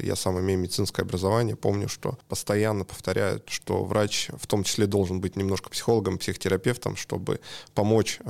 я 0.01 0.17
сам 0.17 0.41
имею 0.41 0.59
медицинское 0.59 1.03
образование, 1.03 1.55
помню, 1.55 1.89
что 1.89 2.17
постоянно 2.29 2.85
повторяют, 2.85 3.45
что 3.49 3.85
врач 3.85 4.31
в 4.39 4.47
том 4.47 4.65
числе 4.65 4.87
должен 4.87 5.21
быть 5.21 5.37
немножко 5.37 5.69
психологом, 5.69 6.17
психотерапевтом, 6.19 6.97
чтобы 6.97 7.41
помочь 7.75 8.21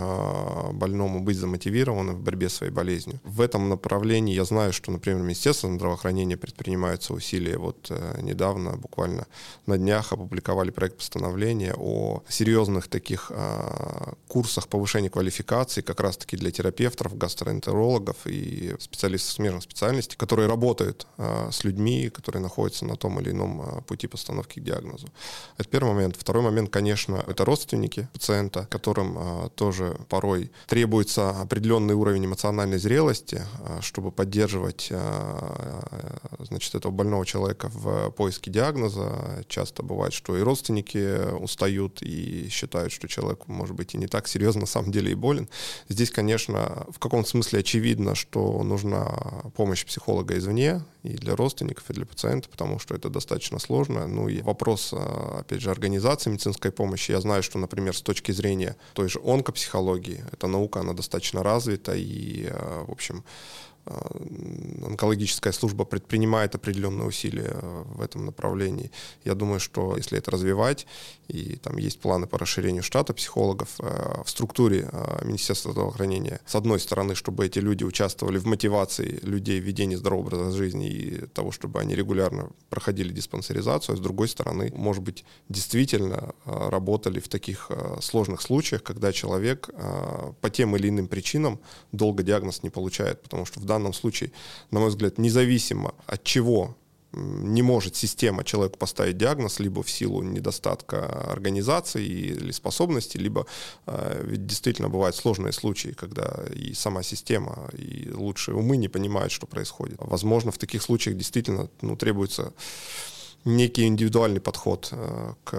больному 0.73 1.21
быть 1.21 1.37
замотивированным 1.37 2.16
в 2.16 2.21
борьбе 2.21 2.49
с 2.49 2.55
своей 2.55 2.73
болезнью. 2.73 3.21
В 3.25 3.40
этом 3.40 3.68
направлении 3.68 4.35
я 4.35 4.44
знаю, 4.44 4.73
что, 4.73 4.90
например, 4.90 5.21
Министерство 5.23 5.73
здравоохранения 5.73 6.37
предпринимаются 6.48 7.12
усилия. 7.12 7.58
Вот 7.58 7.88
э, 7.90 8.20
недавно, 8.22 8.76
буквально 8.76 9.26
на 9.66 9.76
днях, 9.76 10.12
опубликовали 10.12 10.70
проект 10.70 10.96
постановления 10.96 11.74
о 11.76 12.22
серьезных 12.28 12.88
таких 12.88 13.30
э, 13.34 14.12
курсах 14.28 14.68
повышения 14.68 15.11
квалификации 15.11 15.82
как 15.82 16.00
раз-таки 16.00 16.37
для 16.37 16.50
терапевтов, 16.50 17.18
гастроэнтерологов 17.18 18.16
и 18.26 18.74
специалистов 18.78 19.32
смежных 19.32 19.62
специальностей, 19.62 20.16
которые 20.16 20.48
работают 20.48 21.06
э, 21.18 21.50
с 21.52 21.64
людьми, 21.64 22.08
которые 22.08 22.42
находятся 22.42 22.87
на 22.87 22.96
том 22.96 23.20
или 23.20 23.30
ином 23.30 23.61
э, 23.61 23.82
пути 23.82 24.06
постановки 24.06 24.61
к 24.61 24.64
диагнозу. 24.64 25.08
Это 25.58 25.68
первый 25.68 25.92
момент. 25.92 26.16
Второй 26.16 26.42
момент, 26.42 26.70
конечно, 26.70 27.22
это 27.26 27.44
родственники 27.44 28.08
пациента, 28.12 28.66
которым 28.70 29.50
тоже 29.54 29.98
порой 30.08 30.50
требуется 30.66 31.30
определенный 31.30 31.94
уровень 31.94 32.24
эмоциональной 32.24 32.78
зрелости, 32.78 33.42
чтобы 33.80 34.12
поддерживать 34.12 34.92
значит, 36.44 36.74
этого 36.74 36.92
больного 36.92 37.27
человека 37.27 37.68
в 37.72 38.11
поиске 38.11 38.51
диагноза. 38.51 39.44
Часто 39.48 39.83
бывает, 39.83 40.12
что 40.12 40.37
и 40.37 40.42
родственники 40.42 41.35
устают 41.35 42.03
и 42.03 42.48
считают, 42.48 42.92
что 42.92 43.09
человек, 43.09 43.46
может 43.48 43.74
быть, 43.74 43.94
и 43.94 43.98
не 43.98 44.07
так 44.07 44.29
серьезно 44.29 44.62
на 44.62 44.66
самом 44.66 44.92
деле 44.92 45.12
и 45.12 45.14
болен. 45.14 45.48
Здесь, 45.88 46.11
конечно, 46.11 46.87
в 46.88 46.98
каком-то 46.98 47.29
смысле 47.29 47.61
очевидно, 47.61 48.14
что 48.14 48.62
нужна 48.62 49.07
помощь 49.57 49.85
психолога 49.85 50.37
извне 50.38 50.83
и 51.03 51.11
для 51.11 51.37
родственников, 51.37 51.90
и 51.90 51.94
для 51.94 52.07
пациента, 52.07 52.48
потому 52.48 52.79
что 52.79 52.94
это 52.94 53.09
достаточно 53.09 53.59
сложно. 53.59 54.07
Ну 54.07 54.29
и 54.29 54.42
вопрос, 54.42 54.92
опять 54.92 55.61
же, 55.61 55.70
организации 55.70 56.31
медицинской 56.31 56.70
помощи. 56.70 57.11
Я 57.11 57.20
знаю, 57.20 57.42
что, 57.42 57.59
например, 57.59 57.96
с 57.96 58.03
точки 58.03 58.33
зрения 58.33 58.77
той 58.94 59.09
же 59.09 59.20
онкопсихологии, 59.24 60.24
эта 60.33 60.46
наука, 60.46 60.81
она 60.81 60.92
достаточно 60.92 61.42
развита, 61.42 61.94
и, 61.94 62.48
в 62.87 62.92
общем, 62.92 63.24
Э, 63.24 63.67
онкологическая 64.85 65.53
служба 65.53 65.85
предпринимает 65.85 66.55
определенные 66.55 67.07
усилия 67.07 67.51
э, 67.51 67.85
в 67.87 68.03
этом 68.03 68.27
направлении. 68.27 68.90
Я 69.24 69.35
думаю, 69.35 69.61
что 69.61 69.96
если 69.96 70.18
это 70.18 70.31
развивать, 70.31 70.87
и 71.29 71.57
там 71.57 71.77
есть 71.77 72.01
планы 72.01 72.27
по 72.27 72.38
расширению 72.38 72.83
штата 72.83 73.12
психологов 73.14 73.68
э, 73.81 74.22
в 74.24 74.31
структуре 74.31 74.88
Министерства 75.22 75.72
здравоохранения, 75.72 76.40
с 76.46 76.55
одной 76.55 76.81
стороны, 76.81 77.14
чтобы 77.14 77.46
эти 77.46 77.59
люди 77.59 77.85
участвовали 77.85 78.38
в 78.38 78.46
мотивации 78.46 79.18
людей 79.22 79.61
в 79.61 79.64
ведении 79.64 79.96
здорового 79.96 80.27
образа 80.27 80.57
жизни 80.57 80.88
и 80.88 81.27
того, 81.27 81.53
чтобы 81.53 81.81
они 81.81 81.94
регулярно 81.94 82.51
проходили 82.70 83.12
диспансеризацию, 83.12 83.94
а 83.94 83.96
с 83.96 84.01
другой 84.01 84.29
стороны, 84.29 84.72
может 84.74 85.03
быть, 85.03 85.24
действительно 85.48 86.35
работали 86.44 87.20
в 87.20 87.29
таких 87.29 87.70
сложных 88.01 88.42
случаях, 88.42 88.83
когда 88.83 89.12
человек 89.12 89.70
по 90.40 90.51
тем 90.51 90.74
или 90.77 90.88
иным 90.88 91.07
причинам 91.07 91.61
долго 91.92 92.22
диагноз 92.22 92.62
не 92.62 92.70
получает, 92.70 93.22
потому 93.22 93.46
что 93.46 93.61
в 93.61 93.64
данном 93.64 93.77
данном 93.78 93.92
случае, 93.92 94.32
на 94.70 94.80
мой 94.80 94.88
взгляд, 94.88 95.18
независимо 95.18 95.94
от 96.06 96.24
чего 96.24 96.76
не 97.12 97.62
может 97.62 97.96
система 97.96 98.44
человеку 98.44 98.78
поставить 98.78 99.16
диагноз 99.16 99.60
либо 99.60 99.82
в 99.82 99.90
силу 99.90 100.22
недостатка 100.22 101.06
организации 101.32 102.04
или 102.04 102.52
способностей, 102.52 103.18
либо 103.18 103.46
э, 103.86 104.24
ведь 104.26 104.46
действительно 104.46 104.88
бывают 104.88 105.16
сложные 105.16 105.52
случаи, 105.52 105.94
когда 105.96 106.44
и 106.54 106.74
сама 106.74 107.02
система, 107.02 107.70
и 107.72 108.10
лучшие 108.12 108.54
умы 108.56 108.76
не 108.76 108.88
понимают, 108.88 109.32
что 109.32 109.46
происходит. 109.46 109.96
Возможно, 110.00 110.50
в 110.52 110.58
таких 110.58 110.82
случаях 110.82 111.16
действительно 111.16 111.70
ну, 111.80 111.96
требуется 111.96 112.52
некий 113.44 113.87
индивидуальный 113.87 114.40
подход 114.40 114.88
э, 114.92 115.33
к, 115.44 115.51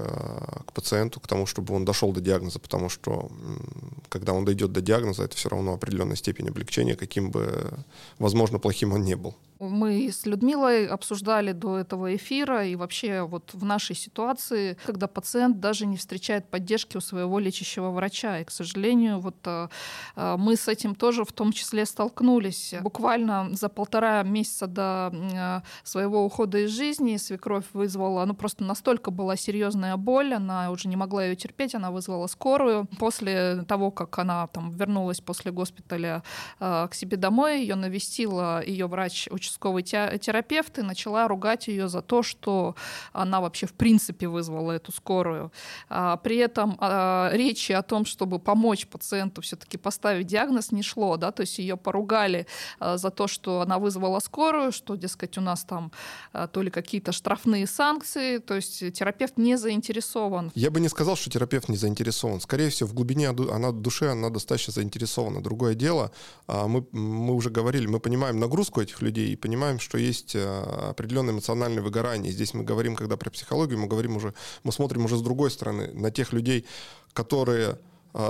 к 0.65 0.73
пациенту, 0.73 1.19
к 1.19 1.27
тому, 1.27 1.45
чтобы 1.45 1.73
он 1.73 1.85
дошел 1.85 2.11
до 2.11 2.21
диагноза, 2.21 2.59
потому 2.59 2.89
что 2.89 3.29
когда 4.09 4.33
он 4.33 4.45
дойдет 4.45 4.71
до 4.71 4.81
диагноза, 4.81 5.23
это 5.23 5.35
все 5.35 5.49
равно 5.49 5.73
определенная 5.73 6.15
степень 6.15 6.49
облегчения, 6.49 6.95
каким 6.95 7.31
бы, 7.31 7.73
возможно, 8.19 8.59
плохим 8.59 8.93
он 8.93 9.03
не 9.03 9.15
был. 9.15 9.35
Мы 9.59 10.09
с 10.09 10.25
Людмилой 10.25 10.87
обсуждали 10.87 11.51
до 11.51 11.77
этого 11.77 12.15
эфира, 12.15 12.65
и 12.65 12.77
вообще 12.77 13.23
вот 13.23 13.53
в 13.53 13.65
нашей 13.65 13.93
ситуации, 13.93 14.77
когда 14.85 15.07
пациент 15.07 15.59
даже 15.59 15.85
не 15.85 15.97
встречает 15.97 16.49
поддержки 16.49 16.95
у 16.95 17.01
своего 17.01 17.39
лечащего 17.39 17.89
врача. 17.89 18.39
И, 18.39 18.45
к 18.45 18.51
сожалению, 18.51 19.19
вот 19.19 19.35
э, 19.43 19.67
э, 20.15 20.35
мы 20.37 20.55
с 20.55 20.69
этим 20.69 20.95
тоже 20.95 21.25
в 21.25 21.33
том 21.33 21.51
числе 21.51 21.85
столкнулись. 21.85 22.73
Буквально 22.81 23.49
за 23.51 23.67
полтора 23.67 24.23
месяца 24.23 24.65
до 24.67 25.11
э, 25.13 25.61
своего 25.83 26.23
ухода 26.23 26.59
из 26.59 26.71
жизни 26.71 27.17
свекровь 27.17 27.65
вызвала, 27.73 28.23
ну 28.23 28.35
просто 28.35 28.63
настолько 28.63 29.11
была 29.11 29.35
серьезная 29.35 29.97
боль, 29.97 30.35
она 30.35 30.71
уже 30.71 30.87
не 30.87 30.95
могла 30.95 31.25
ее 31.25 31.35
терпеть, 31.35 31.75
она 31.75 31.91
вызвала 31.91 32.27
скорую. 32.27 32.87
После 32.97 33.65
того, 33.67 33.91
как 33.91 34.17
она 34.19 34.47
там 34.47 34.71
вернулась 34.71 35.19
после 35.19 35.51
госпиталя 35.51 36.23
к 36.59 36.89
себе 36.93 37.17
домой, 37.17 37.59
ее 37.59 37.75
навестила 37.75 38.63
ее 38.65 38.87
врач 38.87 39.27
участковый 39.49 39.83
терапевт 39.83 40.77
и 40.79 40.81
начала 40.81 41.27
ругать 41.27 41.67
ее 41.67 41.87
за 41.87 42.01
то, 42.01 42.23
что 42.23 42.75
она 43.13 43.41
вообще 43.41 43.65
в 43.65 43.73
принципе 43.73 44.27
вызвала 44.27 44.73
эту 44.73 44.91
скорую. 44.91 45.51
А, 45.89 46.17
при 46.17 46.37
этом 46.37 46.77
а, 46.79 47.29
речи 47.33 47.71
о 47.71 47.81
том, 47.81 48.05
чтобы 48.05 48.39
помочь 48.39 48.87
пациенту 48.87 49.41
все-таки 49.41 49.77
поставить 49.77 50.27
диагноз, 50.27 50.71
не 50.71 50.83
шло, 50.83 51.17
да, 51.17 51.31
то 51.31 51.41
есть 51.41 51.59
ее 51.59 51.77
поругали 51.77 52.45
а, 52.79 52.97
за 52.97 53.09
то, 53.09 53.27
что 53.27 53.61
она 53.61 53.79
вызвала 53.79 54.19
скорую, 54.19 54.71
что, 54.71 54.95
дескать, 54.95 55.37
у 55.37 55.41
нас 55.41 55.63
там 55.63 55.91
то 56.53 56.61
ли 56.61 56.69
какие-то 56.69 57.11
штрафные 57.11 57.67
санкции, 57.67 58.37
то 58.37 58.55
есть 58.55 58.93
терапевт 58.93 59.37
не 59.37 59.57
заинтересован. 59.57 60.51
Я 60.55 60.71
бы 60.71 60.79
не 60.79 60.89
сказал, 60.89 61.15
что 61.15 61.29
терапевт 61.29 61.69
не 61.69 61.77
заинтересован. 61.77 62.41
Скорее 62.41 62.69
всего, 62.69 62.89
в 62.89 62.93
глубине 62.93 63.29
она 63.29 63.71
души 63.71 64.05
она 64.05 64.29
достаточно 64.29 64.73
заинтересована. 64.73 65.41
Другое 65.41 65.75
дело, 65.75 66.11
мы, 66.47 66.85
мы 66.91 67.33
уже 67.33 67.49
говорили, 67.49 67.87
мы 67.87 67.99
понимаем 67.99 68.39
нагрузку 68.39 68.81
этих 68.81 69.01
людей 69.01 69.35
понимаем, 69.39 69.79
что 69.79 69.97
есть 69.97 70.35
э, 70.35 70.89
определенное 70.89 71.33
эмоциональное 71.33 71.81
выгорание. 71.81 72.31
Здесь 72.31 72.53
мы 72.53 72.63
говорим, 72.63 72.95
когда 72.95 73.17
про 73.17 73.29
психологию, 73.29 73.79
мы 73.79 73.87
говорим 73.87 74.15
уже, 74.17 74.33
мы 74.63 74.71
смотрим 74.71 75.05
уже 75.05 75.17
с 75.17 75.21
другой 75.21 75.51
стороны 75.51 75.91
на 75.93 76.11
тех 76.11 76.33
людей, 76.33 76.65
которые 77.13 77.79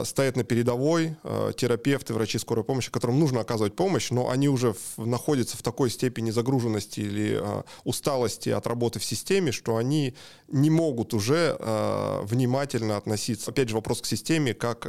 стоят 0.04 0.36
на 0.36 0.44
передовой, 0.44 1.16
а, 1.24 1.54
терапевты, 1.54 2.14
врачи 2.14 2.38
скорой 2.38 2.64
помощи, 2.64 2.92
которым 2.92 3.20
нужно 3.20 3.42
оказывать 3.42 3.76
помощь, 3.76 4.12
но 4.12 4.30
они 4.30 4.50
уже 4.50 4.74
в, 4.74 5.06
находятся 5.06 5.58
в 5.58 5.62
такой 5.62 5.90
степени 5.90 6.32
загруженности 6.32 7.00
или 7.00 7.40
а, 7.42 7.64
усталости 7.84 8.50
от 8.50 8.68
работы 8.68 9.00
в 9.00 9.06
системе, 9.06 9.52
что 9.52 9.78
они 9.78 10.16
не 10.48 10.70
могут 10.70 11.14
уже 11.14 11.58
внимательно 12.24 12.98
относиться. 12.98 13.52
Опять 13.52 13.70
же, 13.70 13.76
вопрос 13.76 14.02
к 14.02 14.06
системе, 14.06 14.56
как, 14.56 14.88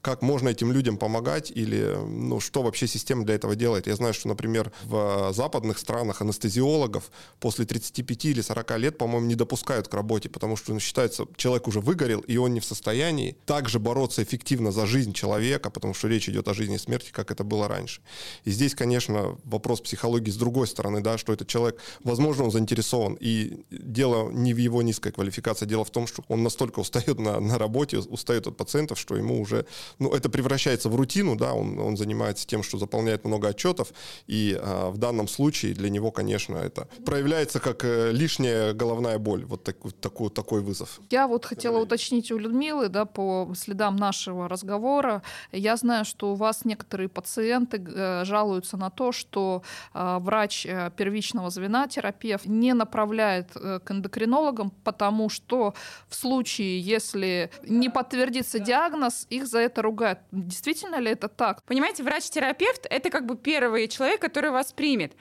как 0.00 0.22
можно 0.22 0.48
этим 0.48 0.72
людям 0.72 0.96
помогать 0.96 1.52
или 1.52 1.96
ну, 2.06 2.40
что 2.40 2.62
вообще 2.62 2.88
система 2.88 3.24
для 3.24 3.36
этого 3.36 3.54
делает. 3.54 3.86
Я 3.86 3.94
знаю, 3.94 4.14
что, 4.14 4.26
например, 4.26 4.72
в 4.82 5.32
западных 5.32 5.78
странах 5.78 6.22
анестезиологов 6.22 7.10
после 7.38 7.66
35 7.66 8.24
или 8.26 8.40
40 8.40 8.78
лет, 8.78 8.98
по-моему, 8.98 9.26
не 9.26 9.36
допускают 9.36 9.86
к 9.86 9.94
работе, 9.94 10.28
потому 10.28 10.56
что 10.56 10.72
ну, 10.72 10.80
считается, 10.80 11.26
человек 11.36 11.68
уже 11.68 11.80
выгорел, 11.80 12.20
и 12.20 12.36
он 12.36 12.54
не 12.54 12.60
в 12.60 12.64
состоянии 12.64 13.36
также 13.46 13.78
бороться 13.78 14.19
бороться 14.20 14.22
эффективно 14.22 14.72
за 14.72 14.86
жизнь 14.86 15.12
человека, 15.12 15.70
потому 15.70 15.94
что 15.94 16.08
речь 16.08 16.28
идет 16.28 16.48
о 16.48 16.54
жизни 16.54 16.74
и 16.74 16.78
смерти, 16.78 17.10
как 17.12 17.30
это 17.30 17.44
было 17.44 17.68
раньше. 17.68 18.00
И 18.46 18.50
здесь, 18.50 18.74
конечно, 18.74 19.36
вопрос 19.44 19.80
психологии 19.80 20.30
с 20.30 20.36
другой 20.36 20.66
стороны, 20.66 21.00
да, 21.00 21.18
что 21.18 21.32
этот 21.32 21.48
человек, 21.48 21.80
возможно, 22.04 22.44
он 22.44 22.50
заинтересован, 22.50 23.16
и 23.20 23.64
дело 23.70 24.30
не 24.32 24.54
в 24.54 24.58
его 24.58 24.82
низкой 24.82 25.12
квалификации, 25.12 25.66
дело 25.66 25.84
в 25.84 25.90
том, 25.90 26.06
что 26.06 26.22
он 26.28 26.42
настолько 26.42 26.80
устает 26.80 27.18
на, 27.18 27.40
на 27.40 27.58
работе, 27.58 27.98
устает 27.98 28.46
от 28.46 28.56
пациентов, 28.56 28.98
что 28.98 29.16
ему 29.16 29.40
уже, 29.40 29.64
ну, 29.98 30.10
это 30.10 30.28
превращается 30.28 30.88
в 30.88 30.96
рутину, 30.96 31.36
да, 31.36 31.52
он, 31.52 31.78
он 31.78 31.96
занимается 31.96 32.46
тем, 32.46 32.62
что 32.62 32.78
заполняет 32.78 33.24
много 33.24 33.48
отчетов, 33.48 33.92
и 34.28 34.58
а, 34.60 34.90
в 34.90 34.98
данном 34.98 35.28
случае 35.28 35.74
для 35.74 35.90
него, 35.90 36.10
конечно, 36.10 36.56
это 36.56 36.86
проявляется 37.04 37.60
как 37.60 37.84
э, 37.84 38.12
лишняя 38.12 38.72
головная 38.72 39.18
боль, 39.18 39.44
вот 39.44 39.64
так, 39.64 39.76
такой, 40.00 40.30
такой 40.30 40.60
вызов. 40.60 41.00
Я 41.10 41.26
вот 41.26 41.44
хотела 41.44 41.78
уточнить 41.78 42.32
у 42.32 42.38
Людмилы, 42.38 42.88
да, 42.88 43.04
по 43.04 43.52
следам 43.56 43.96
нашего 44.00 44.48
разговора. 44.48 45.22
Я 45.52 45.76
знаю, 45.76 46.04
что 46.04 46.32
у 46.32 46.34
вас 46.34 46.64
некоторые 46.64 47.08
пациенты 47.08 47.76
э, 47.86 48.24
жалуются 48.24 48.76
на 48.76 48.90
то, 48.90 49.12
что 49.12 49.62
э, 49.94 50.18
врач 50.20 50.66
э, 50.66 50.90
первичного 50.96 51.50
звена, 51.50 51.86
терапевт, 51.86 52.46
не 52.46 52.74
направляет 52.74 53.52
к 53.52 53.90
эндокринологам, 53.90 54.70
потому 54.84 55.28
что 55.28 55.74
в 56.08 56.14
случае, 56.14 56.80
если 56.80 57.50
не 57.62 57.88
подтвердится 57.88 58.58
диагноз, 58.58 59.26
их 59.30 59.46
за 59.46 59.58
это 59.60 59.82
ругают. 59.82 60.18
Действительно 60.32 60.96
ли 60.96 61.10
это 61.10 61.28
так? 61.28 61.62
Понимаете, 61.64 62.02
врач-терапевт— 62.02 62.86
это 62.90 63.10
как 63.10 63.26
бы 63.26 63.36
первый 63.36 63.88
человек, 63.88 64.20
который 64.20 64.50
вас 64.50 64.72
примет. 64.72 65.12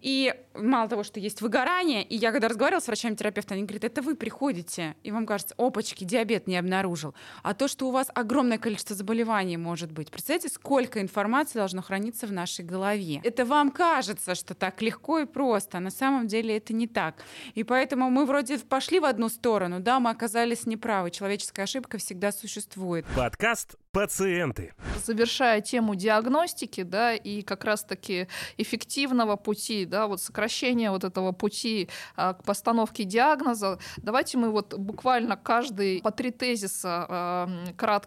И 0.00 0.34
мало 0.54 0.88
того, 0.88 1.02
что 1.02 1.20
есть 1.20 1.42
выгорание, 1.42 2.02
и 2.02 2.16
я 2.16 2.32
когда 2.32 2.48
разговаривала 2.48 2.80
с 2.80 2.86
врачами-терапевтами, 2.86 3.58
они 3.58 3.66
говорят, 3.66 3.84
это 3.84 4.02
вы 4.02 4.14
приходите, 4.14 4.96
и 5.02 5.10
вам 5.10 5.26
кажется, 5.26 5.54
опачки, 5.58 6.04
диабет 6.04 6.46
не 6.46 6.56
обнаружил. 6.56 7.14
А 7.42 7.54
то, 7.54 7.68
что 7.68 7.88
у 7.88 7.90
вас 7.90 8.08
огромное 8.22 8.58
количество 8.58 8.96
заболеваний 8.96 9.56
может 9.56 9.92
быть. 9.92 10.10
Представляете, 10.10 10.48
сколько 10.48 11.00
информации 11.00 11.58
должно 11.58 11.82
храниться 11.82 12.26
в 12.26 12.32
нашей 12.32 12.64
голове. 12.64 13.20
Это 13.22 13.44
вам 13.44 13.70
кажется, 13.70 14.34
что 14.34 14.54
так 14.54 14.80
легко 14.82 15.20
и 15.20 15.26
просто, 15.26 15.78
а 15.78 15.80
на 15.80 15.90
самом 15.90 16.26
деле 16.26 16.56
это 16.56 16.72
не 16.72 16.86
так. 16.86 17.16
И 17.54 17.64
поэтому 17.64 18.10
мы 18.10 18.24
вроде 18.24 18.58
пошли 18.58 19.00
в 19.00 19.04
одну 19.04 19.28
сторону, 19.28 19.80
да, 19.80 20.00
мы 20.00 20.10
оказались 20.10 20.66
неправы. 20.66 21.10
Человеческая 21.10 21.62
ошибка 21.62 21.98
всегда 21.98 22.32
существует. 22.32 23.04
Подкаст 23.14 23.76
пациенты. 23.92 24.72
Завершая 25.04 25.60
тему 25.60 25.94
диагностики, 25.94 26.82
да, 26.82 27.14
и 27.14 27.42
как 27.42 27.64
раз-таки 27.64 28.26
эффективного 28.56 29.36
пути, 29.36 29.84
да, 29.84 30.06
вот 30.06 30.20
сокращения 30.22 30.90
вот 30.90 31.04
этого 31.04 31.32
пути 31.32 31.90
а, 32.16 32.32
к 32.32 32.42
постановке 32.42 33.04
диагноза, 33.04 33.78
давайте 33.98 34.38
мы 34.38 34.50
вот 34.50 34.74
буквально 34.74 35.36
каждый 35.36 36.00
по 36.00 36.10
три 36.10 36.30
тезиса 36.30 37.06
а, 37.08 37.50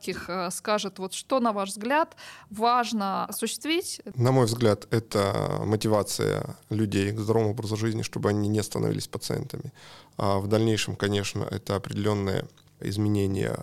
кратких 0.05 0.29
а, 0.29 0.51
скажет, 0.51 0.99
вот 0.99 1.13
что, 1.13 1.39
на 1.39 1.51
ваш 1.51 1.69
взгляд, 1.69 2.15
важно 2.49 3.25
осуществить? 3.25 4.01
На 4.15 4.31
мой 4.31 4.45
взгляд, 4.45 4.87
это 4.91 5.61
мотивация 5.65 6.55
людей 6.69 7.11
к 7.11 7.19
здоровому 7.19 7.51
образу 7.51 7.77
жизни, 7.77 8.01
чтобы 8.01 8.29
они 8.29 8.47
не 8.47 8.63
становились 8.63 9.07
пациентами. 9.07 9.71
А 10.17 10.39
в 10.39 10.47
дальнейшем, 10.47 10.95
конечно, 10.95 11.43
это 11.43 11.75
определенные 11.75 12.45
изменения 12.81 13.57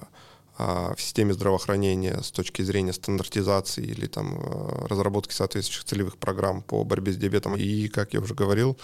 а, 0.59 0.95
в 0.95 1.01
системе 1.01 1.33
здравоохранения 1.33 2.21
с 2.23 2.31
точки 2.31 2.63
зрения 2.63 2.93
стандартизации 2.93 3.85
или 3.85 4.07
там 4.07 4.39
э, 4.39 4.87
разработки 4.89 5.33
соответствующих 5.33 5.85
целевых 5.85 6.17
программ 6.17 6.63
по 6.63 6.85
борьбе 6.85 7.13
с 7.13 7.17
диабетом. 7.17 7.57
И, 7.57 7.89
как 7.89 8.15
я 8.15 8.21
уже 8.21 8.35
говорил, 8.35 8.77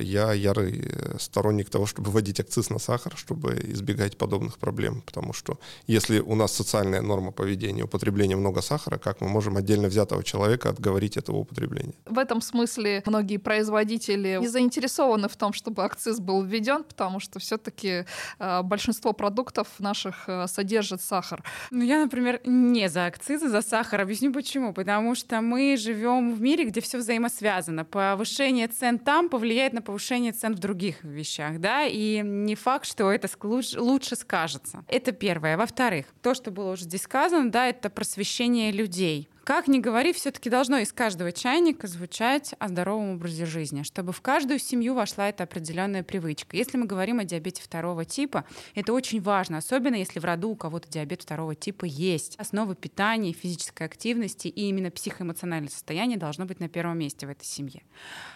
я 0.00 0.32
ярый 0.32 0.84
э, 0.86 1.16
сторонник 1.18 1.70
того, 1.70 1.86
чтобы 1.86 2.10
вводить 2.12 2.40
акциз 2.40 2.70
на 2.70 2.78
сахар, 2.78 3.16
чтобы 3.16 3.58
избегать 3.72 4.16
подобных 4.16 4.58
проблем, 4.58 5.02
потому 5.02 5.32
что 5.32 5.58
если 5.86 6.20
у 6.20 6.34
нас 6.34 6.52
социальная 6.52 7.02
норма 7.02 7.32
поведения, 7.32 7.84
употребление 7.84 8.36
много 8.36 8.62
сахара, 8.62 8.98
как 8.98 9.20
мы 9.20 9.28
можем 9.28 9.56
отдельно 9.56 9.88
взятого 9.88 10.22
человека 10.22 10.70
отговорить 10.70 11.16
этого 11.16 11.36
употребления? 11.36 11.94
В 12.06 12.18
этом 12.18 12.40
смысле 12.40 13.02
многие 13.06 13.36
производители 13.36 14.38
не 14.40 14.48
заинтересованы 14.48 15.28
в 15.28 15.36
том, 15.36 15.52
чтобы 15.52 15.84
акциз 15.84 16.20
был 16.20 16.42
введен, 16.42 16.84
потому 16.84 17.20
что 17.20 17.38
все-таки 17.38 18.04
э, 18.38 18.62
большинство 18.62 19.12
продуктов 19.12 19.68
наших 19.78 20.28
э, 20.28 20.46
содержит 20.46 21.02
сахар. 21.02 21.42
Ну, 21.70 21.84
я, 21.84 22.02
например, 22.02 22.40
не 22.44 22.88
за 22.88 23.06
акцизы, 23.06 23.48
за 23.48 23.62
сахар. 23.62 24.00
Объясню 24.00 24.32
почему. 24.32 24.72
Потому 24.72 25.14
что 25.14 25.40
мы 25.40 25.76
живем 25.76 26.34
в 26.34 26.40
мире, 26.40 26.64
где 26.64 26.80
все 26.80 26.98
взаимосвязано. 26.98 27.84
Повышение 27.84 28.68
цен 28.68 28.98
там 28.98 29.28
повлияет 29.28 29.49
влияет 29.50 29.72
на 29.72 29.82
повышение 29.82 30.30
цен 30.30 30.54
в 30.54 30.60
других 30.60 31.02
вещах, 31.02 31.58
да, 31.58 31.84
и 31.84 32.20
не 32.22 32.54
факт, 32.54 32.86
что 32.86 33.10
это 33.10 33.28
лучше 33.42 34.14
скажется. 34.14 34.84
Это 34.86 35.10
первое. 35.10 35.56
Во-вторых, 35.56 36.06
то, 36.22 36.34
что 36.34 36.52
было 36.52 36.72
уже 36.72 36.84
здесь 36.84 37.02
сказано, 37.02 37.50
да, 37.50 37.66
это 37.66 37.90
просвещение 37.90 38.70
людей. 38.70 39.28
Как 39.50 39.66
ни 39.66 39.80
говори, 39.80 40.12
все-таки 40.12 40.48
должно 40.48 40.78
из 40.78 40.92
каждого 40.92 41.32
чайника 41.32 41.88
звучать 41.88 42.54
о 42.60 42.68
здоровом 42.68 43.16
образе 43.16 43.46
жизни, 43.46 43.82
чтобы 43.82 44.12
в 44.12 44.20
каждую 44.20 44.60
семью 44.60 44.94
вошла 44.94 45.28
эта 45.28 45.42
определенная 45.42 46.04
привычка. 46.04 46.56
Если 46.56 46.76
мы 46.76 46.86
говорим 46.86 47.18
о 47.18 47.24
диабете 47.24 47.60
второго 47.60 48.04
типа, 48.04 48.44
это 48.76 48.92
очень 48.92 49.20
важно, 49.20 49.58
особенно 49.58 49.96
если 49.96 50.20
в 50.20 50.24
роду 50.24 50.50
у 50.50 50.54
кого-то 50.54 50.88
диабет 50.88 51.22
второго 51.22 51.56
типа 51.56 51.84
есть. 51.84 52.36
Основа 52.38 52.76
питания, 52.76 53.32
физической 53.32 53.88
активности 53.88 54.46
и 54.46 54.68
именно 54.68 54.92
психоэмоциональное 54.92 55.68
состояние 55.68 56.16
должно 56.16 56.44
быть 56.44 56.60
на 56.60 56.68
первом 56.68 57.00
месте 57.00 57.26
в 57.26 57.30
этой 57.30 57.44
семье. 57.44 57.82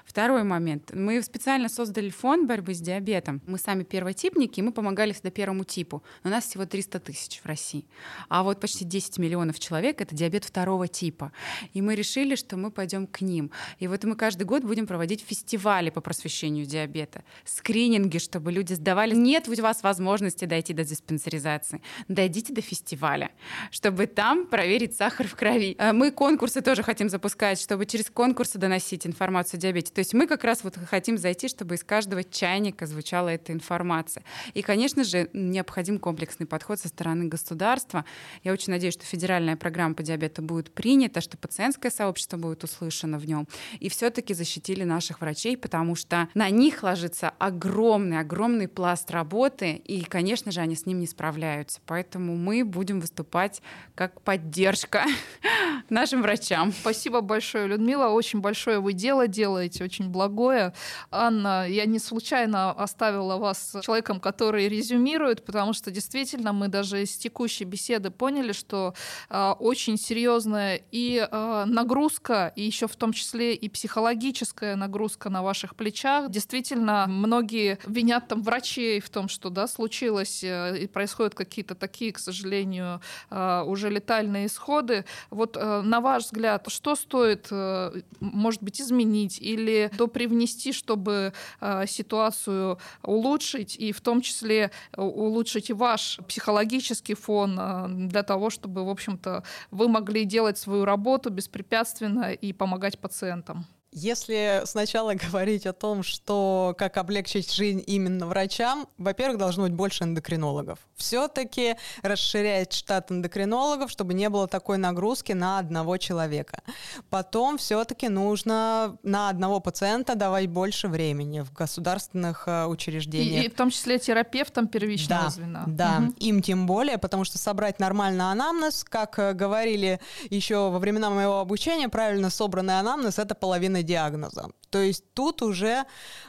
Второй 0.04 0.42
момент. 0.42 0.90
Мы 0.92 1.22
специально 1.22 1.68
создали 1.68 2.10
фонд 2.10 2.48
борьбы 2.48 2.74
с 2.74 2.80
диабетом. 2.80 3.40
Мы 3.46 3.58
сами 3.58 3.84
первотипники, 3.84 4.58
и 4.58 4.62
мы 4.64 4.72
помогали 4.72 5.12
всегда 5.12 5.30
первому 5.30 5.62
типу. 5.62 6.02
Но 6.24 6.30
у 6.30 6.32
нас 6.32 6.46
всего 6.46 6.66
300 6.66 6.98
тысяч 6.98 7.40
в 7.40 7.46
России. 7.46 7.86
А 8.28 8.42
вот 8.42 8.58
почти 8.58 8.84
10 8.84 9.18
миллионов 9.18 9.60
человек— 9.60 10.00
это 10.00 10.12
диабет 10.12 10.44
второго 10.44 10.88
типа 10.88 11.03
типа. 11.04 11.32
И 11.74 11.82
мы 11.82 11.94
решили, 11.94 12.34
что 12.34 12.56
мы 12.56 12.70
пойдем 12.70 13.06
к 13.06 13.20
ним. 13.20 13.50
И 13.78 13.88
вот 13.88 14.04
мы 14.04 14.16
каждый 14.16 14.44
год 14.44 14.64
будем 14.64 14.86
проводить 14.86 15.20
фестивали 15.20 15.90
по 15.90 16.00
просвещению 16.00 16.64
диабета, 16.64 17.24
скрининги, 17.44 18.18
чтобы 18.18 18.52
люди 18.52 18.74
сдавали. 18.74 19.14
Нет 19.14 19.48
у 19.48 19.62
вас 19.62 19.82
возможности 19.82 20.46
дойти 20.46 20.72
до 20.72 20.84
диспансеризации. 20.84 21.80
Дойдите 22.08 22.54
до 22.54 22.62
фестиваля, 22.62 23.30
чтобы 23.70 24.06
там 24.06 24.46
проверить 24.46 24.96
сахар 24.96 25.28
в 25.28 25.34
крови. 25.34 25.76
А 25.78 25.92
мы 25.92 26.10
конкурсы 26.10 26.62
тоже 26.62 26.82
хотим 26.82 27.10
запускать, 27.10 27.60
чтобы 27.60 27.84
через 27.84 28.08
конкурсы 28.10 28.58
доносить 28.58 29.06
информацию 29.06 29.58
о 29.58 29.60
диабете. 29.60 29.92
То 29.92 29.98
есть 29.98 30.14
мы 30.14 30.26
как 30.26 30.44
раз 30.44 30.64
вот 30.64 30.76
хотим 30.88 31.18
зайти, 31.18 31.48
чтобы 31.48 31.74
из 31.74 31.84
каждого 31.84 32.24
чайника 32.24 32.86
звучала 32.86 33.28
эта 33.28 33.52
информация. 33.52 34.24
И, 34.54 34.62
конечно 34.62 35.04
же, 35.04 35.28
необходим 35.34 35.98
комплексный 35.98 36.46
подход 36.46 36.80
со 36.80 36.88
стороны 36.88 37.26
государства. 37.26 38.04
Я 38.42 38.52
очень 38.52 38.72
надеюсь, 38.72 38.94
что 38.94 39.04
федеральная 39.04 39.56
программа 39.56 39.94
по 39.94 40.02
диабету 40.02 40.42
будет 40.42 40.70
принято, 40.84 41.22
что 41.22 41.38
пациентское 41.38 41.90
сообщество 41.90 42.36
будет 42.36 42.62
услышано 42.62 43.18
в 43.18 43.26
нем. 43.26 43.48
И 43.80 43.88
все-таки 43.88 44.34
защитили 44.34 44.84
наших 44.84 45.22
врачей, 45.22 45.56
потому 45.56 45.94
что 45.94 46.28
на 46.34 46.50
них 46.50 46.82
ложится 46.82 47.32
огромный, 47.38 48.20
огромный 48.20 48.68
пласт 48.68 49.10
работы, 49.10 49.72
и, 49.72 50.04
конечно 50.04 50.52
же, 50.52 50.60
они 50.60 50.76
с 50.76 50.84
ним 50.84 51.00
не 51.00 51.06
справляются. 51.06 51.80
Поэтому 51.86 52.36
мы 52.36 52.66
будем 52.66 53.00
выступать 53.00 53.62
как 53.94 54.20
поддержка 54.20 55.06
нашим 55.88 56.20
врачам. 56.20 56.70
Спасибо 56.70 57.22
большое, 57.22 57.66
Людмила. 57.66 58.08
Очень 58.08 58.40
большое 58.40 58.78
вы 58.78 58.92
дело 58.92 59.26
делаете, 59.26 59.84
очень 59.84 60.10
благое. 60.10 60.74
Анна, 61.10 61.66
я 61.66 61.86
не 61.86 61.98
случайно 61.98 62.72
оставила 62.72 63.38
вас 63.38 63.74
человеком, 63.80 64.20
который 64.20 64.68
резюмирует, 64.68 65.46
потому 65.46 65.72
что 65.72 65.90
действительно 65.90 66.52
мы 66.52 66.68
даже 66.68 67.00
из 67.00 67.16
текущей 67.16 67.64
беседы 67.64 68.10
поняли, 68.10 68.52
что 68.52 68.92
э, 69.30 69.54
очень 69.58 69.96
серьезная 69.96 70.73
и 70.90 71.26
э, 71.30 71.64
нагрузка, 71.66 72.52
и 72.56 72.62
еще 72.62 72.86
в 72.86 72.96
том 72.96 73.12
числе 73.12 73.54
и 73.54 73.68
психологическая 73.68 74.76
нагрузка 74.76 75.30
на 75.30 75.42
ваших 75.42 75.76
плечах. 75.76 76.30
Действительно, 76.30 77.06
многие 77.08 77.78
винят 77.86 78.28
там 78.28 78.42
врачей 78.42 79.00
в 79.00 79.10
том, 79.10 79.28
что 79.28 79.50
да, 79.50 79.66
случилось, 79.66 80.42
э, 80.44 80.78
и 80.78 80.86
происходят 80.86 81.34
какие-то 81.34 81.74
такие, 81.74 82.12
к 82.12 82.18
сожалению, 82.18 83.00
э, 83.30 83.62
уже 83.66 83.90
летальные 83.90 84.46
исходы. 84.46 85.04
Вот 85.30 85.56
э, 85.56 85.82
на 85.82 86.00
ваш 86.00 86.24
взгляд, 86.24 86.66
что 86.68 86.96
стоит, 86.96 87.48
э, 87.50 88.00
может 88.20 88.62
быть, 88.62 88.80
изменить 88.80 89.38
или 89.40 89.90
допривнести, 89.96 90.72
чтобы 90.72 91.32
э, 91.60 91.86
ситуацию 91.86 92.78
улучшить, 93.02 93.76
и 93.76 93.92
в 93.92 94.00
том 94.00 94.20
числе 94.20 94.70
э, 94.92 95.00
улучшить 95.00 95.70
и 95.70 95.72
ваш 95.72 96.18
психологический 96.28 97.14
фон 97.14 97.58
э, 97.58 97.86
для 97.88 98.22
того, 98.22 98.50
чтобы, 98.50 98.84
в 98.84 98.88
общем-то, 98.88 99.44
вы 99.70 99.88
могли 99.88 100.24
делать 100.24 100.58
свою 100.64 100.84
работу 100.84 101.30
беспрепятственно 101.30 102.32
и 102.32 102.52
помогать 102.52 102.98
пациентам. 102.98 103.66
Если 103.96 104.62
сначала 104.64 105.14
говорить 105.30 105.66
о 105.66 105.72
том, 105.72 106.02
что 106.02 106.74
как 106.76 106.96
облегчить 106.96 107.52
жизнь 107.52 107.82
именно 107.86 108.26
врачам, 108.26 108.88
во-первых, 108.98 109.38
должно 109.38 109.62
быть 109.64 109.72
больше 109.72 110.02
эндокринологов. 110.02 110.80
Все-таки 110.96 111.76
расширять 112.02 112.72
штат 112.72 113.12
эндокринологов, 113.12 113.90
чтобы 113.90 114.14
не 114.14 114.28
было 114.28 114.48
такой 114.48 114.78
нагрузки 114.78 115.32
на 115.32 115.60
одного 115.60 115.96
человека. 115.96 116.62
Потом 117.08 117.56
все-таки 117.56 118.08
нужно 118.08 118.98
на 119.04 119.28
одного 119.28 119.60
пациента 119.60 120.16
давать 120.16 120.48
больше 120.48 120.88
времени 120.88 121.40
в 121.40 121.52
государственных 121.52 122.48
э, 122.48 122.66
учреждениях. 122.66 123.44
И, 123.44 123.46
и 123.46 123.50
в 123.50 123.54
том 123.54 123.70
числе 123.70 124.00
терапевтам 124.00 124.66
первичного 124.66 125.24
да, 125.24 125.30
звена. 125.30 125.64
Да, 125.68 126.00
Мгм. 126.00 126.10
им 126.18 126.42
тем 126.42 126.66
более, 126.66 126.98
потому 126.98 127.24
что 127.24 127.38
собрать 127.38 127.78
нормальный 127.78 128.24
анамнез, 128.24 128.82
как 128.82 129.20
э, 129.20 129.34
говорили 129.34 130.00
еще 130.30 130.70
во 130.70 130.80
времена 130.80 131.10
моего 131.10 131.38
обучения, 131.38 131.88
правильно 131.88 132.28
собранный 132.28 132.80
анамнез— 132.80 133.18
это 133.20 133.36
половина 133.36 133.83
диагноза. 133.84 134.48
То 134.74 134.80
есть 134.80 135.04
тут 135.14 135.40
уже 135.40 135.84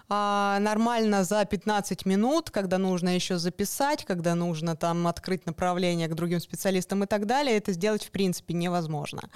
а, 0.08 0.60
нормально 0.60 1.24
за 1.24 1.44
15 1.46 2.06
минут, 2.06 2.52
когда 2.52 2.78
нужно 2.78 3.16
еще 3.16 3.40
записать, 3.40 4.06
когда 4.06 4.36
нужно 4.36 4.76
там 4.76 5.08
открыть 5.08 5.48
направление 5.48 6.08
к 6.08 6.14
другим 6.14 6.40
специалистам 6.40 7.04
и 7.04 7.08
так 7.08 7.26
далее, 7.26 7.58
это 7.58 7.72
сделать 7.72 8.06
в 8.06 8.12
принципе 8.12 8.54
невозможно. 8.54 9.32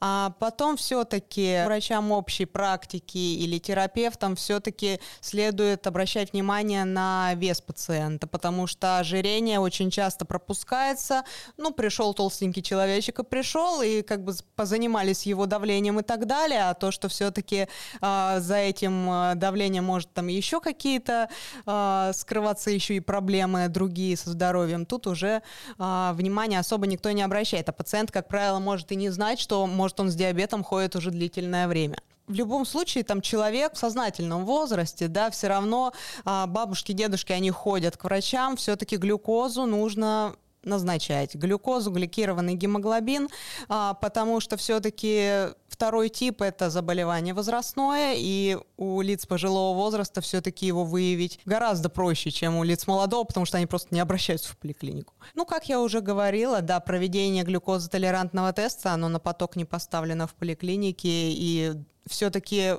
А 0.00 0.30
потом 0.38 0.78
все-таки 0.78 1.62
врачам 1.66 2.10
общей 2.10 2.46
практики 2.46 3.18
или 3.18 3.58
терапевтам 3.58 4.34
все-таки 4.34 4.98
следует 5.20 5.86
обращать 5.86 6.32
внимание 6.32 6.86
на 6.86 7.34
вес 7.34 7.60
пациента, 7.60 8.26
потому 8.26 8.66
что 8.66 8.98
ожирение 8.98 9.60
очень 9.60 9.90
часто 9.90 10.24
пропускается. 10.24 11.24
Ну, 11.58 11.70
пришел 11.70 12.14
толстенький 12.14 12.62
человечек 12.62 13.18
и 13.18 13.24
пришел, 13.24 13.82
и 13.82 14.00
как 14.00 14.24
бы 14.24 14.32
позанимались 14.56 15.26
его 15.26 15.44
давлением 15.44 16.00
и 16.00 16.02
так 16.02 16.26
далее, 16.26 16.70
а 16.70 16.72
то, 16.72 16.90
что 16.90 17.10
все-таки 17.10 17.63
за 18.00 18.56
этим 18.56 19.08
а, 19.10 19.34
давлением 19.34 19.84
может 19.84 20.12
там 20.12 20.28
еще 20.28 20.60
какие-то 20.60 21.28
а, 21.66 22.12
скрываться 22.12 22.70
еще 22.70 22.96
и 22.96 23.00
проблемы 23.00 23.68
другие 23.68 24.16
со 24.16 24.30
здоровьем, 24.30 24.86
тут 24.86 25.06
уже 25.06 25.42
а, 25.78 26.12
внимание 26.14 26.58
особо 26.60 26.86
никто 26.86 27.10
не 27.10 27.22
обращает. 27.22 27.68
А 27.68 27.72
пациент, 27.72 28.10
как 28.10 28.28
правило, 28.28 28.58
может 28.58 28.92
и 28.92 28.96
не 28.96 29.10
знать, 29.10 29.40
что 29.40 29.66
может 29.66 30.00
он 30.00 30.10
с 30.10 30.14
диабетом 30.14 30.64
ходит 30.64 30.96
уже 30.96 31.10
длительное 31.10 31.68
время. 31.68 31.98
В 32.26 32.32
любом 32.32 32.64
случае 32.64 33.04
там 33.04 33.20
человек 33.20 33.74
в 33.74 33.78
сознательном 33.78 34.46
возрасте, 34.46 35.08
да, 35.08 35.30
все 35.30 35.48
равно 35.48 35.92
а, 36.24 36.46
бабушки, 36.46 36.92
дедушки, 36.92 37.32
они 37.32 37.50
ходят 37.50 37.96
к 37.98 38.04
врачам, 38.04 38.56
все-таки 38.56 38.96
глюкозу 38.96 39.66
нужно 39.66 40.34
назначать. 40.64 41.34
Глюкозу, 41.34 41.90
гликированный 41.90 42.54
гемоглобин, 42.54 43.28
а, 43.68 43.94
потому 43.94 44.40
что 44.40 44.56
все-таки 44.56 45.48
второй 45.68 46.08
тип 46.08 46.42
это 46.42 46.70
заболевание 46.70 47.34
возрастное, 47.34 48.14
и 48.16 48.58
у 48.76 49.00
лиц 49.00 49.26
пожилого 49.26 49.76
возраста 49.76 50.20
все-таки 50.20 50.66
его 50.66 50.84
выявить 50.84 51.40
гораздо 51.44 51.88
проще, 51.88 52.30
чем 52.30 52.56
у 52.56 52.64
лиц 52.64 52.86
молодого, 52.86 53.24
потому 53.24 53.46
что 53.46 53.56
они 53.56 53.66
просто 53.66 53.94
не 53.94 54.00
обращаются 54.00 54.52
в 54.52 54.56
поликлинику. 54.56 55.14
Ну, 55.34 55.44
как 55.44 55.68
я 55.68 55.80
уже 55.80 56.00
говорила, 56.00 56.62
да, 56.62 56.80
проведение 56.80 57.44
глюкозотолерантного 57.44 58.52
теста, 58.52 58.92
оно 58.92 59.08
на 59.08 59.18
поток 59.18 59.56
не 59.56 59.64
поставлено 59.64 60.26
в 60.26 60.34
поликлинике, 60.34 61.08
и 61.08 61.72
все-таки 62.06 62.74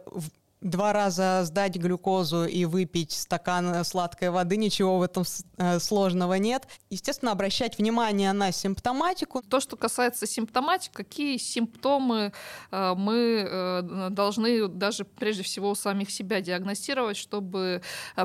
два 0.61 0.93
раза 0.93 1.41
сдать 1.43 1.75
глюкозу 1.75 2.45
и 2.45 2.65
выпить 2.65 3.11
стакан 3.11 3.83
сладкой 3.83 4.29
воды, 4.31 4.57
ничего 4.57 4.97
в 4.97 5.01
этом 5.03 5.23
э, 5.57 5.79
сложного 5.79 6.35
нет. 6.35 6.67
Естественно, 6.89 7.31
обращать 7.31 7.77
внимание 7.77 8.33
на 8.33 8.51
симптоматику. 8.51 9.41
То, 9.41 9.59
что 9.59 9.75
касается 9.75 10.25
симптоматики, 10.25 10.93
какие 10.93 11.37
симптомы 11.37 12.33
э, 12.71 12.93
мы 12.95 13.47
э, 13.47 14.07
должны 14.09 14.67
даже 14.67 15.05
прежде 15.05 15.43
всего 15.43 15.71
у 15.71 15.75
самих 15.75 16.09
себя 16.09 16.41
диагностировать, 16.41 17.17
чтобы 17.17 17.81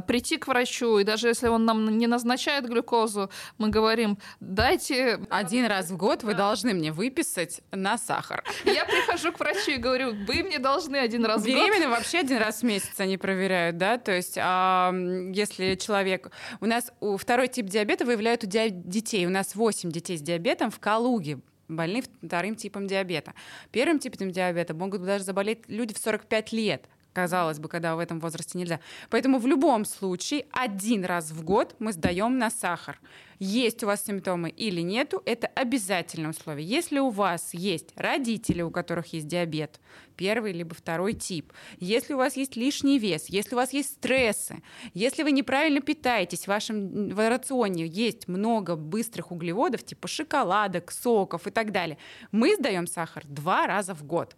прийти 0.06 0.36
к 0.36 0.46
врачу, 0.48 0.98
и 0.98 1.04
даже 1.04 1.28
если 1.28 1.48
он 1.48 1.64
нам 1.64 1.98
не 1.98 2.06
назначает 2.06 2.66
глюкозу, 2.66 3.30
мы 3.58 3.68
говорим, 3.68 4.18
дайте... 4.40 5.20
Один 5.30 5.66
раз 5.66 5.90
в 5.90 5.96
год 5.96 6.22
вы 6.22 6.34
должны 6.34 6.74
мне 6.74 6.92
выписать 6.92 7.60
на 7.70 7.98
сахар. 7.98 8.44
Я 8.64 8.84
прихожу 8.84 9.32
к 9.32 9.40
врачу 9.40 9.72
и 9.72 9.76
говорю, 9.76 10.14
вы 10.26 10.42
мне 10.42 10.58
должны 10.58 10.96
один 10.96 11.24
раз 11.24 11.42
в 11.42 11.44
год... 11.44 11.54
Беременные 11.54 11.88
вообще 11.88 12.19
один 12.20 12.38
раз 12.38 12.60
в 12.60 12.62
месяц 12.64 12.98
они 12.98 13.16
проверяют, 13.16 13.76
да, 13.76 13.98
то 13.98 14.12
есть 14.12 14.38
а, 14.40 14.92
если 15.32 15.74
человек... 15.74 16.30
У 16.60 16.66
нас 16.66 16.92
второй 17.18 17.48
тип 17.48 17.66
диабета 17.66 18.04
выявляют 18.04 18.44
у 18.44 18.46
ди- 18.46 18.70
детей. 18.70 19.26
У 19.26 19.30
нас 19.30 19.54
8 19.54 19.90
детей 19.90 20.16
с 20.16 20.22
диабетом 20.22 20.70
в 20.70 20.78
Калуге 20.78 21.40
больны 21.68 22.02
вторым 22.22 22.56
типом 22.56 22.86
диабета. 22.86 23.34
Первым 23.70 23.98
типом 23.98 24.30
диабета 24.30 24.74
могут 24.74 25.04
даже 25.04 25.24
заболеть 25.24 25.60
люди 25.68 25.94
в 25.94 25.98
45 25.98 26.52
лет 26.52 26.88
казалось 27.12 27.58
бы, 27.58 27.68
когда 27.68 27.96
в 27.96 27.98
этом 27.98 28.20
возрасте 28.20 28.58
нельзя. 28.58 28.80
Поэтому 29.10 29.38
в 29.38 29.46
любом 29.46 29.84
случае 29.84 30.46
один 30.52 31.04
раз 31.04 31.30
в 31.30 31.42
год 31.42 31.74
мы 31.78 31.92
сдаем 31.92 32.38
на 32.38 32.50
сахар. 32.50 33.00
Есть 33.38 33.82
у 33.82 33.86
вас 33.86 34.04
симптомы 34.04 34.50
или 34.50 34.82
нету, 34.82 35.22
это 35.24 35.46
обязательное 35.46 36.30
условие. 36.30 36.68
Если 36.68 36.98
у 36.98 37.08
вас 37.08 37.54
есть 37.54 37.88
родители, 37.96 38.60
у 38.60 38.70
которых 38.70 39.14
есть 39.14 39.28
диабет, 39.28 39.80
первый 40.14 40.52
либо 40.52 40.74
второй 40.74 41.14
тип, 41.14 41.50
если 41.78 42.12
у 42.12 42.18
вас 42.18 42.36
есть 42.36 42.56
лишний 42.56 42.98
вес, 42.98 43.30
если 43.30 43.54
у 43.54 43.56
вас 43.56 43.72
есть 43.72 43.94
стрессы, 43.94 44.62
если 44.92 45.22
вы 45.22 45.32
неправильно 45.32 45.80
питаетесь, 45.80 46.44
в 46.44 46.48
вашем 46.48 47.08
в 47.08 47.28
рационе 47.30 47.86
есть 47.86 48.28
много 48.28 48.76
быстрых 48.76 49.32
углеводов, 49.32 49.84
типа 49.84 50.06
шоколадок, 50.06 50.92
соков 50.92 51.46
и 51.46 51.50
так 51.50 51.72
далее, 51.72 51.96
мы 52.32 52.54
сдаем 52.56 52.86
сахар 52.86 53.24
два 53.26 53.66
раза 53.66 53.94
в 53.94 54.04
год. 54.04 54.36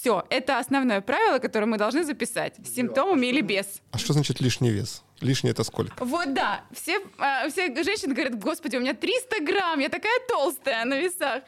Все, 0.00 0.24
это 0.30 0.58
основное 0.58 1.00
правило, 1.00 1.38
которое 1.38 1.66
мы 1.66 1.76
должны 1.76 2.02
записать, 2.02 2.54
с 2.64 2.74
симптомами 2.74 3.26
или 3.26 3.40
без. 3.40 3.66
А 3.90 3.98
что 3.98 4.14
значит 4.14 4.40
лишний 4.40 4.70
вес? 4.70 5.04
Лишний 5.20 5.50
это 5.50 5.62
сколько? 5.64 5.92
Вот 6.04 6.32
да, 6.34 6.64
все, 6.72 7.00
а, 7.18 7.48
все 7.48 7.68
женщины 7.84 8.14
говорят, 8.14 8.36
господи, 8.38 8.76
у 8.76 8.80
меня 8.80 8.94
300 8.94 9.44
грамм, 9.44 9.78
я 9.78 9.88
такая 9.88 10.18
толстая 10.26 10.84
на 10.84 10.98
весах. 10.98 11.44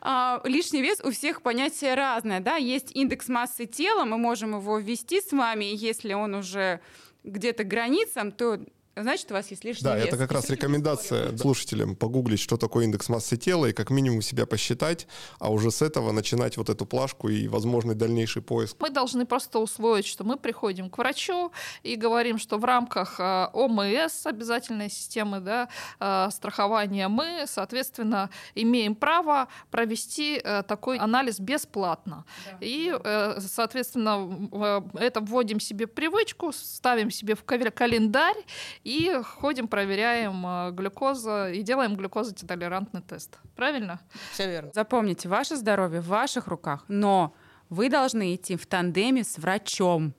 А, 0.00 0.42
лишний 0.44 0.82
вес 0.82 1.00
у 1.02 1.10
всех 1.12 1.40
понятие 1.40 1.94
разное, 1.94 2.40
да, 2.40 2.56
есть 2.56 2.90
индекс 2.94 3.28
массы 3.28 3.64
тела, 3.64 4.04
мы 4.04 4.18
можем 4.18 4.56
его 4.56 4.78
ввести 4.78 5.20
с 5.20 5.32
вами, 5.32 5.64
если 5.64 6.12
он 6.12 6.34
уже 6.34 6.80
где-то 7.22 7.64
границам, 7.64 8.32
то 8.32 8.58
значит, 8.96 9.30
у 9.30 9.34
вас 9.34 9.50
есть 9.50 9.64
лишний 9.64 9.84
Да, 9.84 9.96
вес. 9.96 10.06
это 10.06 10.16
как 10.16 10.32
раз 10.32 10.50
рекомендация 10.50 11.36
слушателям 11.36 11.96
погуглить, 11.96 12.40
что 12.40 12.56
такое 12.56 12.84
индекс 12.84 13.08
массы 13.08 13.36
тела, 13.36 13.66
и 13.66 13.72
как 13.72 13.90
минимум 13.90 14.22
себя 14.22 14.46
посчитать, 14.46 15.06
а 15.38 15.50
уже 15.50 15.70
с 15.70 15.82
этого 15.82 16.12
начинать 16.12 16.56
вот 16.56 16.68
эту 16.68 16.86
плашку 16.86 17.28
и 17.28 17.48
возможный 17.48 17.94
дальнейший 17.94 18.42
поиск. 18.42 18.76
Мы 18.80 18.90
должны 18.90 19.26
просто 19.26 19.58
усвоить, 19.58 20.06
что 20.06 20.24
мы 20.24 20.36
приходим 20.36 20.90
к 20.90 20.98
врачу 20.98 21.52
и 21.82 21.96
говорим, 21.96 22.38
что 22.38 22.58
в 22.58 22.64
рамках 22.64 23.18
э, 23.18 23.48
ОМС, 23.52 24.26
обязательной 24.26 24.90
системы 24.90 25.40
да, 25.40 25.68
э, 26.00 26.28
страхования, 26.30 27.08
мы, 27.08 27.44
соответственно, 27.46 28.30
имеем 28.54 28.94
право 28.94 29.48
провести 29.70 30.40
э, 30.42 30.62
такой 30.62 30.98
анализ 30.98 31.40
бесплатно. 31.40 32.24
И, 32.60 32.92
э, 32.92 33.38
соответственно, 33.40 34.84
это 34.94 35.20
вводим 35.20 35.60
себе 35.60 35.86
в 35.86 35.92
привычку, 35.92 36.52
ставим 36.52 37.10
себе 37.10 37.34
в 37.34 37.44
календарь 37.44 38.36
и 38.84 39.20
ходим, 39.24 39.66
проверяем 39.66 40.46
э, 40.46 40.70
глюкозу 40.72 41.48
и 41.48 41.62
делаем 41.62 41.96
глюкозотолерантный 41.96 43.00
тест. 43.00 43.38
Правильно? 43.56 43.98
Все 44.32 44.46
верно. 44.46 44.70
Запомните, 44.74 45.28
ваше 45.28 45.56
здоровье 45.56 46.00
в 46.00 46.08
ваших 46.08 46.46
руках, 46.46 46.84
но 46.88 47.34
вы 47.70 47.88
должны 47.88 48.34
идти 48.34 48.56
в 48.56 48.66
тандеме 48.66 49.24
с 49.24 49.38
врачом. 49.38 50.14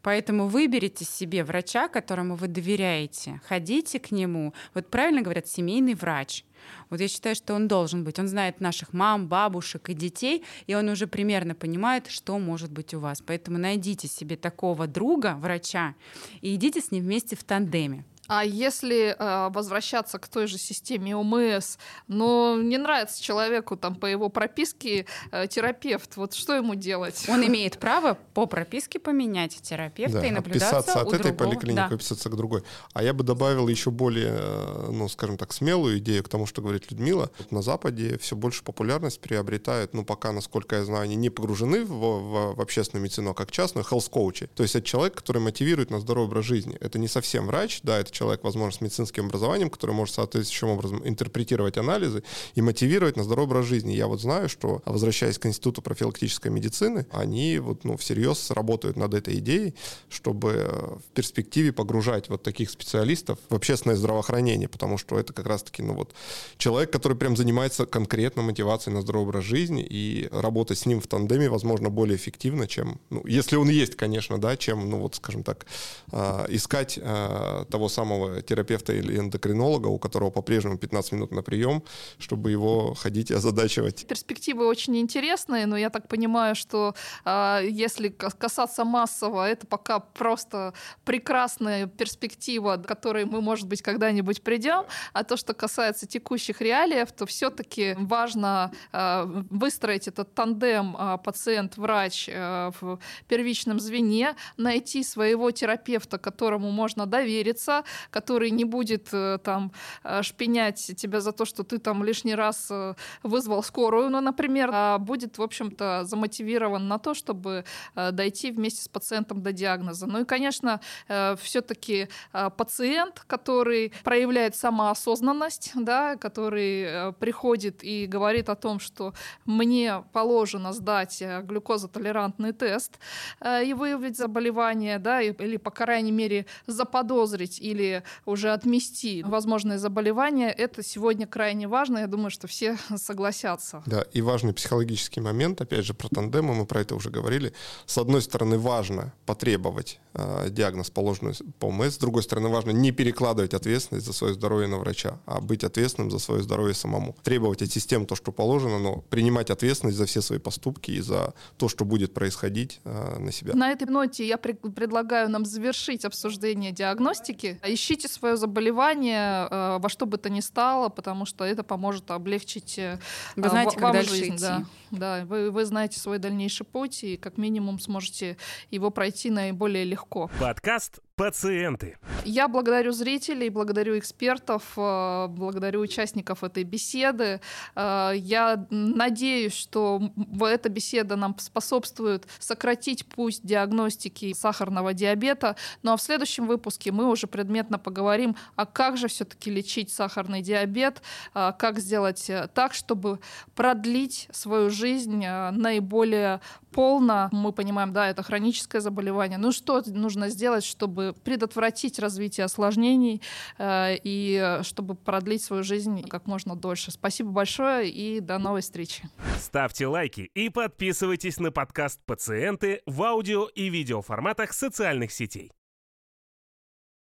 Поэтому 0.00 0.48
выберите 0.48 1.04
себе 1.04 1.44
врача, 1.44 1.88
которому 1.88 2.34
вы 2.34 2.48
доверяете. 2.48 3.40
Ходите 3.46 4.00
к 4.00 4.10
нему. 4.10 4.52
Вот 4.74 4.88
правильно 4.88 5.22
говорят, 5.22 5.46
семейный 5.46 5.94
врач. 5.94 6.44
Вот 6.90 7.00
я 7.00 7.08
считаю, 7.08 7.34
что 7.34 7.54
он 7.54 7.68
должен 7.68 8.04
быть. 8.04 8.18
Он 8.18 8.28
знает 8.28 8.60
наших 8.60 8.92
мам, 8.92 9.28
бабушек 9.28 9.88
и 9.88 9.94
детей, 9.94 10.44
и 10.66 10.74
он 10.74 10.88
уже 10.88 11.06
примерно 11.06 11.54
понимает, 11.54 12.06
что 12.08 12.38
может 12.38 12.70
быть 12.70 12.94
у 12.94 13.00
вас. 13.00 13.22
Поэтому 13.22 13.58
найдите 13.58 14.08
себе 14.08 14.36
такого 14.36 14.86
друга, 14.86 15.36
врача, 15.40 15.94
и 16.40 16.54
идите 16.54 16.80
с 16.80 16.90
ним 16.90 17.04
вместе 17.04 17.36
в 17.36 17.44
тандеме. 17.44 18.04
А 18.34 18.46
если 18.46 19.14
э, 19.18 19.48
возвращаться 19.50 20.18
к 20.18 20.26
той 20.26 20.46
же 20.46 20.56
системе 20.56 21.14
ОМС, 21.14 21.76
но 22.08 22.56
не 22.58 22.78
нравится 22.78 23.22
человеку 23.22 23.76
там 23.76 23.94
по 23.94 24.06
его 24.06 24.30
прописке 24.30 25.04
э, 25.32 25.46
терапевт, 25.48 26.16
вот 26.16 26.32
что 26.32 26.54
ему 26.54 26.74
делать? 26.74 27.26
Он 27.28 27.44
имеет 27.46 27.78
право 27.78 28.16
по 28.32 28.46
прописке 28.46 28.98
поменять 28.98 29.60
терапевта 29.60 30.20
Да, 30.22 30.26
и 30.26 30.30
наблюдаться 30.30 30.78
отписаться 30.78 31.00
от 31.02 31.08
у 31.08 31.10
этой 31.12 31.22
другого. 31.32 31.50
поликлиники, 31.50 31.76
Да. 31.76 31.88
выписаться 31.88 32.30
к 32.30 32.34
другой. 32.36 32.62
А 32.94 33.02
я 33.02 33.12
бы 33.12 33.22
добавил 33.22 33.68
еще 33.68 33.90
более, 33.90 34.32
э, 34.34 34.88
ну, 34.90 35.10
скажем 35.10 35.36
так, 35.36 35.52
смелую 35.52 35.98
идею 35.98 36.24
к 36.24 36.30
тому, 36.30 36.46
что 36.46 36.62
говорит 36.62 36.90
Людмила. 36.90 37.30
Вот 37.38 37.52
на 37.52 37.60
Западе 37.60 38.16
все 38.16 38.34
больше 38.34 38.64
популярность 38.64 39.20
приобретают, 39.20 39.92
ну, 39.92 40.06
пока, 40.06 40.32
насколько 40.32 40.76
я 40.76 40.86
знаю, 40.86 41.02
они 41.02 41.16
не 41.16 41.28
погружены 41.28 41.84
в, 41.84 41.90
в- 41.90 42.54
в 42.56 42.60
общественную 42.62 43.04
медицину, 43.04 43.32
а 43.32 43.34
как 43.34 43.50
частную, 43.50 43.84
health 43.84 44.08
коучи. 44.08 44.46
То 44.54 44.62
есть 44.62 44.74
это 44.74 44.86
человек, 44.86 45.16
который 45.16 45.42
мотивирует 45.42 45.90
на 45.90 46.00
здоровый 46.00 46.28
образ 46.28 46.46
жизни. 46.46 46.78
Это 46.80 46.98
не 46.98 47.08
совсем 47.08 47.46
врач, 47.46 47.80
да, 47.82 47.98
это 47.98 48.10
человек, 48.10 48.21
человек, 48.22 48.44
возможно, 48.44 48.78
с 48.78 48.80
медицинским 48.80 49.26
образованием, 49.26 49.68
который 49.68 49.96
может 49.96 50.14
соответствующим 50.14 50.68
образом 50.68 51.02
интерпретировать 51.04 51.76
анализы 51.76 52.22
и 52.54 52.62
мотивировать 52.62 53.16
на 53.16 53.24
здоровый 53.24 53.42
образ 53.42 53.66
жизни. 53.66 53.94
Я 53.94 54.06
вот 54.06 54.20
знаю, 54.20 54.48
что, 54.48 54.80
возвращаясь 54.84 55.38
к 55.38 55.46
Институту 55.46 55.82
профилактической 55.82 56.48
медицины, 56.48 57.04
они 57.10 57.58
вот, 57.58 57.82
ну, 57.84 57.96
всерьез 57.96 58.52
работают 58.52 58.96
над 58.96 59.14
этой 59.14 59.38
идеей, 59.38 59.74
чтобы 60.08 61.00
в 61.04 61.14
перспективе 61.14 61.72
погружать 61.72 62.28
вот 62.28 62.44
таких 62.44 62.70
специалистов 62.70 63.40
в 63.48 63.54
общественное 63.56 63.96
здравоохранение, 63.96 64.68
потому 64.68 64.98
что 64.98 65.18
это 65.18 65.32
как 65.32 65.46
раз-таки, 65.46 65.82
ну 65.82 65.94
вот, 65.94 66.14
человек, 66.58 66.92
который 66.92 67.16
прям 67.16 67.36
занимается 67.36 67.86
конкретно 67.86 68.42
мотивацией 68.42 68.94
на 68.94 69.02
здоровый 69.02 69.30
образ 69.30 69.44
жизни, 69.44 69.84
и 69.90 70.28
работать 70.30 70.78
с 70.78 70.86
ним 70.86 71.00
в 71.00 71.08
тандеме, 71.08 71.48
возможно, 71.48 71.90
более 71.90 72.16
эффективно, 72.16 72.68
чем, 72.68 73.00
ну, 73.10 73.26
если 73.26 73.56
он 73.56 73.68
есть, 73.68 73.96
конечно, 73.96 74.40
да, 74.40 74.56
чем, 74.56 74.88
ну 74.88 74.98
вот, 74.98 75.16
скажем 75.16 75.42
так, 75.42 75.66
э, 76.12 76.46
искать 76.50 77.00
э, 77.02 77.64
того 77.68 77.88
самого 77.88 78.11
терапевта 78.42 78.92
или 78.92 79.18
эндокринолога, 79.18 79.88
у 79.88 79.98
которого 79.98 80.30
по-прежнему 80.30 80.78
15 80.78 81.12
минут 81.12 81.32
на 81.32 81.42
прием, 81.42 81.82
чтобы 82.18 82.50
его 82.50 82.94
ходить 82.94 83.30
и 83.30 83.34
озадачивать. 83.34 84.06
Перспективы 84.06 84.66
очень 84.66 84.96
интересные, 84.96 85.66
но 85.66 85.76
я 85.76 85.90
так 85.90 86.08
понимаю, 86.08 86.54
что 86.54 86.94
э, 87.24 87.60
если 87.68 88.08
касаться 88.08 88.84
массово, 88.84 89.48
это 89.48 89.66
пока 89.66 89.98
просто 90.00 90.74
прекрасная 91.04 91.86
перспектива, 91.86 92.76
к 92.76 92.86
которой 92.86 93.24
мы, 93.24 93.40
может 93.40 93.68
быть, 93.68 93.82
когда-нибудь 93.82 94.42
придем. 94.42 94.84
А 95.12 95.24
то, 95.24 95.36
что 95.36 95.54
касается 95.54 96.06
текущих 96.06 96.60
реалиев, 96.60 97.12
то 97.12 97.26
все-таки 97.26 97.94
важно 97.98 98.72
э, 98.92 99.24
выстроить 99.50 100.08
этот 100.08 100.34
тандем 100.34 100.96
э, 100.98 101.18
пациент-врач 101.24 102.28
э, 102.28 102.70
в 102.80 102.98
первичном 103.28 103.80
звене, 103.80 104.34
найти 104.56 105.02
своего 105.02 105.50
терапевта, 105.50 106.18
которому 106.18 106.70
можно 106.70 107.06
довериться, 107.06 107.84
который 108.10 108.50
не 108.50 108.64
будет 108.64 109.08
э, 109.12 109.38
там 109.42 109.72
э, 110.04 110.22
шпинять 110.22 110.92
тебя 110.96 111.20
за 111.20 111.32
то, 111.32 111.44
что 111.44 111.62
ты 111.62 111.78
там 111.78 112.04
лишний 112.04 112.34
раз 112.34 112.68
э, 112.70 112.94
вызвал 113.22 113.62
скорую, 113.62 114.10
ну, 114.10 114.20
например, 114.20 114.70
а 114.72 114.98
будет, 114.98 115.38
в 115.38 115.42
общем-то, 115.42 116.04
замотивирован 116.04 116.88
на 116.88 116.98
то, 116.98 117.14
чтобы 117.14 117.64
дойти 117.94 118.50
вместе 118.50 118.82
с 118.82 118.88
пациентом 118.88 119.42
до 119.42 119.52
диагноза. 119.52 120.06
Ну 120.06 120.20
и, 120.20 120.24
конечно, 120.24 120.80
все-таки 121.06 122.08
пациент, 122.56 123.24
который 123.26 123.92
проявляет 124.04 124.56
самоосознанность, 124.56 125.72
да, 125.74 126.16
который 126.16 127.12
приходит 127.14 127.84
и 127.84 128.06
говорит 128.06 128.48
о 128.48 128.54
том, 128.54 128.80
что 128.80 129.14
мне 129.44 130.04
положено 130.12 130.72
сдать 130.72 131.22
глюкозотолерантный 131.42 132.52
тест 132.52 132.98
и 133.44 133.74
выявить 133.74 134.16
заболевание, 134.16 134.98
да, 134.98 135.20
или, 135.22 135.56
по 135.56 135.70
крайней 135.70 136.12
мере, 136.12 136.46
заподозрить 136.66 137.60
или 137.60 137.81
уже 138.26 138.52
отмести 138.52 139.22
возможное 139.22 139.78
заболевание, 139.78 140.50
это 140.50 140.82
сегодня 140.82 141.26
крайне 141.26 141.68
важно. 141.68 141.98
Я 141.98 142.06
думаю, 142.06 142.30
что 142.30 142.46
все 142.46 142.76
согласятся. 142.96 143.82
Да, 143.86 144.02
и 144.12 144.20
важный 144.22 144.52
психологический 144.52 145.20
момент, 145.20 145.60
опять 145.60 145.84
же, 145.84 145.94
про 145.94 146.08
тандемы, 146.08 146.54
мы 146.54 146.66
про 146.66 146.80
это 146.80 146.94
уже 146.94 147.10
говорили. 147.10 147.52
С 147.86 147.98
одной 147.98 148.22
стороны, 148.22 148.58
важно 148.58 149.12
потребовать 149.26 150.00
э, 150.14 150.48
диагноз, 150.50 150.90
положенный 150.90 151.34
по 151.58 151.66
ОМС. 151.66 151.94
С 151.94 151.98
другой 151.98 152.22
стороны, 152.22 152.48
важно 152.48 152.70
не 152.70 152.92
перекладывать 152.92 153.54
ответственность 153.54 154.06
за 154.06 154.12
свое 154.12 154.34
здоровье 154.34 154.68
на 154.68 154.78
врача, 154.78 155.18
а 155.26 155.40
быть 155.40 155.64
ответственным 155.64 156.10
за 156.10 156.18
свое 156.18 156.42
здоровье 156.42 156.74
самому. 156.74 157.16
Требовать 157.22 157.62
от 157.62 157.70
систем 157.70 158.06
то, 158.06 158.14
что 158.16 158.32
положено, 158.32 158.78
но 158.78 159.00
принимать 159.10 159.50
ответственность 159.50 159.98
за 159.98 160.06
все 160.06 160.22
свои 160.22 160.38
поступки 160.38 160.90
и 160.90 161.00
за 161.00 161.34
то, 161.56 161.68
что 161.68 161.84
будет 161.84 162.14
происходить 162.14 162.80
э, 162.84 163.18
на 163.18 163.32
себя. 163.32 163.54
На 163.54 163.70
этой 163.70 163.88
ноте 163.88 164.26
я 164.26 164.38
при- 164.38 164.52
предлагаю 164.52 165.28
нам 165.30 165.44
завершить 165.44 166.04
обсуждение 166.04 166.72
диагностики. 166.72 167.58
Ищите 167.72 168.08
свое 168.08 168.36
заболевание 168.36 169.48
э, 169.50 169.78
во 169.78 169.88
что 169.88 170.06
бы 170.06 170.18
то 170.18 170.28
ни 170.28 170.40
стало, 170.40 170.88
потому 170.88 171.24
что 171.24 171.44
это 171.44 171.62
поможет 171.62 172.10
облегчить 172.10 172.78
э, 172.78 172.98
Вы 173.36 173.48
знаете, 173.48 173.78
вам 173.78 173.92
как 173.92 174.04
жизнь. 174.04 174.36
идти. 174.36 174.38
Да, 174.40 174.64
да 174.90 175.24
вы, 175.24 175.50
вы 175.50 175.64
знаете 175.64 175.98
свой 175.98 176.18
дальнейший 176.18 176.66
путь 176.66 177.04
и 177.04 177.16
как 177.16 177.38
минимум 177.38 177.78
сможете 177.78 178.36
его 178.70 178.90
пройти 178.90 179.30
наиболее 179.30 179.84
легко. 179.84 180.30
Подкаст 180.38 181.00
«Пациенты». 181.16 181.98
Я 182.24 182.48
благодарю 182.48 182.92
зрителей, 182.92 183.50
благодарю 183.50 183.98
экспертов, 183.98 184.62
э, 184.76 185.26
благодарю 185.28 185.80
участников 185.80 186.42
этой 186.42 186.64
беседы. 186.64 187.40
Э, 187.74 188.12
Я 188.14 188.66
надеюсь, 188.70 189.52
что 189.54 190.00
эта 190.40 190.68
беседа 190.70 191.16
нам 191.16 191.38
способствует 191.38 192.26
сократить 192.38 193.06
путь 193.06 193.40
диагностики 193.42 194.32
сахарного 194.32 194.94
диабета. 194.94 195.56
Ну 195.82 195.92
а 195.92 195.96
в 195.96 196.02
следующем 196.02 196.46
выпуске 196.46 196.92
мы 196.92 197.10
уже 197.10 197.26
предметно 197.26 197.78
поговорим, 197.78 198.34
а 198.56 198.64
как 198.64 198.96
же 198.96 199.08
все-таки 199.08 199.50
лечить 199.50 199.90
сахарный 199.90 200.40
диабет, 200.40 201.02
э, 201.34 201.52
как 201.58 201.78
сделать 201.78 202.30
так, 202.54 202.72
чтобы 202.72 203.18
продлить 203.54 204.28
свою 204.32 204.70
жизнь 204.70 205.26
наиболее 205.26 206.40
полно. 206.72 207.28
Мы 207.32 207.52
понимаем, 207.52 207.92
да, 207.92 208.08
это 208.08 208.22
хроническое 208.22 208.80
заболевание. 208.80 209.38
Ну 209.38 209.52
что 209.52 209.82
нужно 209.86 210.28
сделать, 210.28 210.64
чтобы 210.64 211.14
предотвратить 211.24 211.98
развитие 211.98 212.44
осложнений 212.44 213.22
э, 213.58 213.96
и 214.02 214.40
э, 214.42 214.62
чтобы 214.62 214.94
продлить 214.94 215.42
свою 215.42 215.62
жизнь 215.62 216.02
как 216.08 216.26
можно 216.26 216.56
дольше. 216.56 216.90
Спасибо 216.90 217.30
большое 217.30 217.90
и 217.90 218.20
до 218.20 218.38
новой 218.38 218.62
встречи. 218.62 219.08
Ставьте 219.38 219.86
лайки 219.86 220.30
и 220.34 220.48
подписывайтесь 220.48 221.38
на 221.38 221.52
подкаст 221.52 222.00
«Пациенты» 222.04 222.82
в 222.86 223.02
аудио 223.02 223.46
и 223.46 223.68
видеоформатах 223.68 224.52
социальных 224.52 225.12
сетей. 225.12 225.52